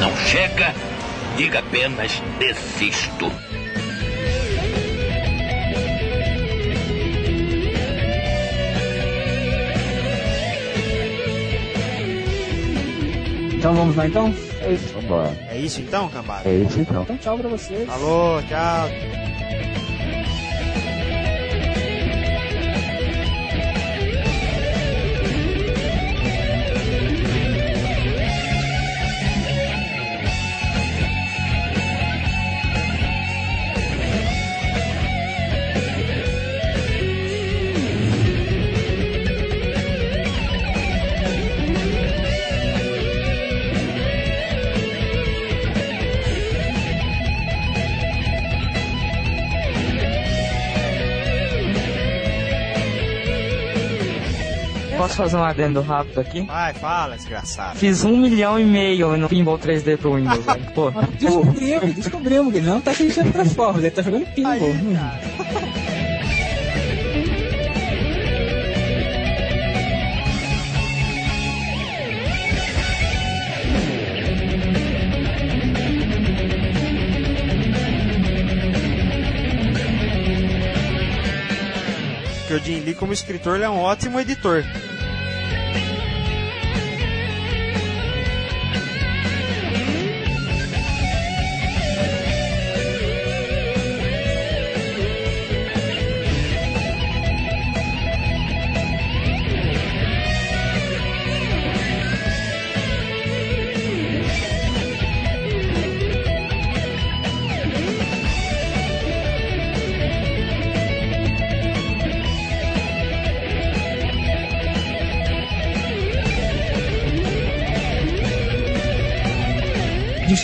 [0.00, 0.74] Não chega,
[1.36, 3.55] diga apenas desisto.
[13.66, 14.32] Então vamos lá então?
[14.60, 15.36] É isso, vambora.
[15.48, 16.48] É isso então, cambada?
[16.48, 17.02] É isso então.
[17.02, 17.88] Então tchau pra vocês.
[17.88, 19.25] Alô, tchau.
[55.16, 56.42] Posso fazer um adendo rápido aqui?
[56.42, 57.78] Vai, fala, desgraçado.
[57.78, 60.70] Fiz um milhão e meio no Pinball 3D pro Windows, velho.
[60.74, 64.52] Pô, Descobrimos, descobrimos que ele não tá acreditando Transformers, ele tá jogando pinball.
[64.52, 65.86] Aí.
[82.40, 84.62] Porque o Jim Lee, como escritor, ele é um ótimo editor.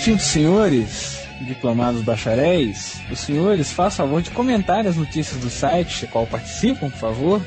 [0.03, 6.27] Distintos senhores, diplomados bacharéis, os senhores façam favor de comentar as notícias do site, qual
[6.27, 7.41] participam, por favor.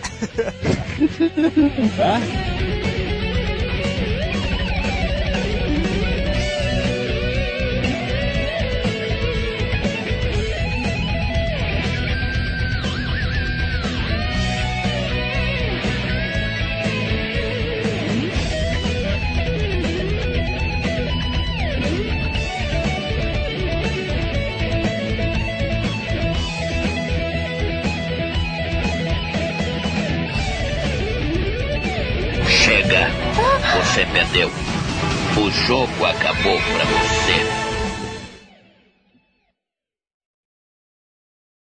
[1.97, 2.54] tá?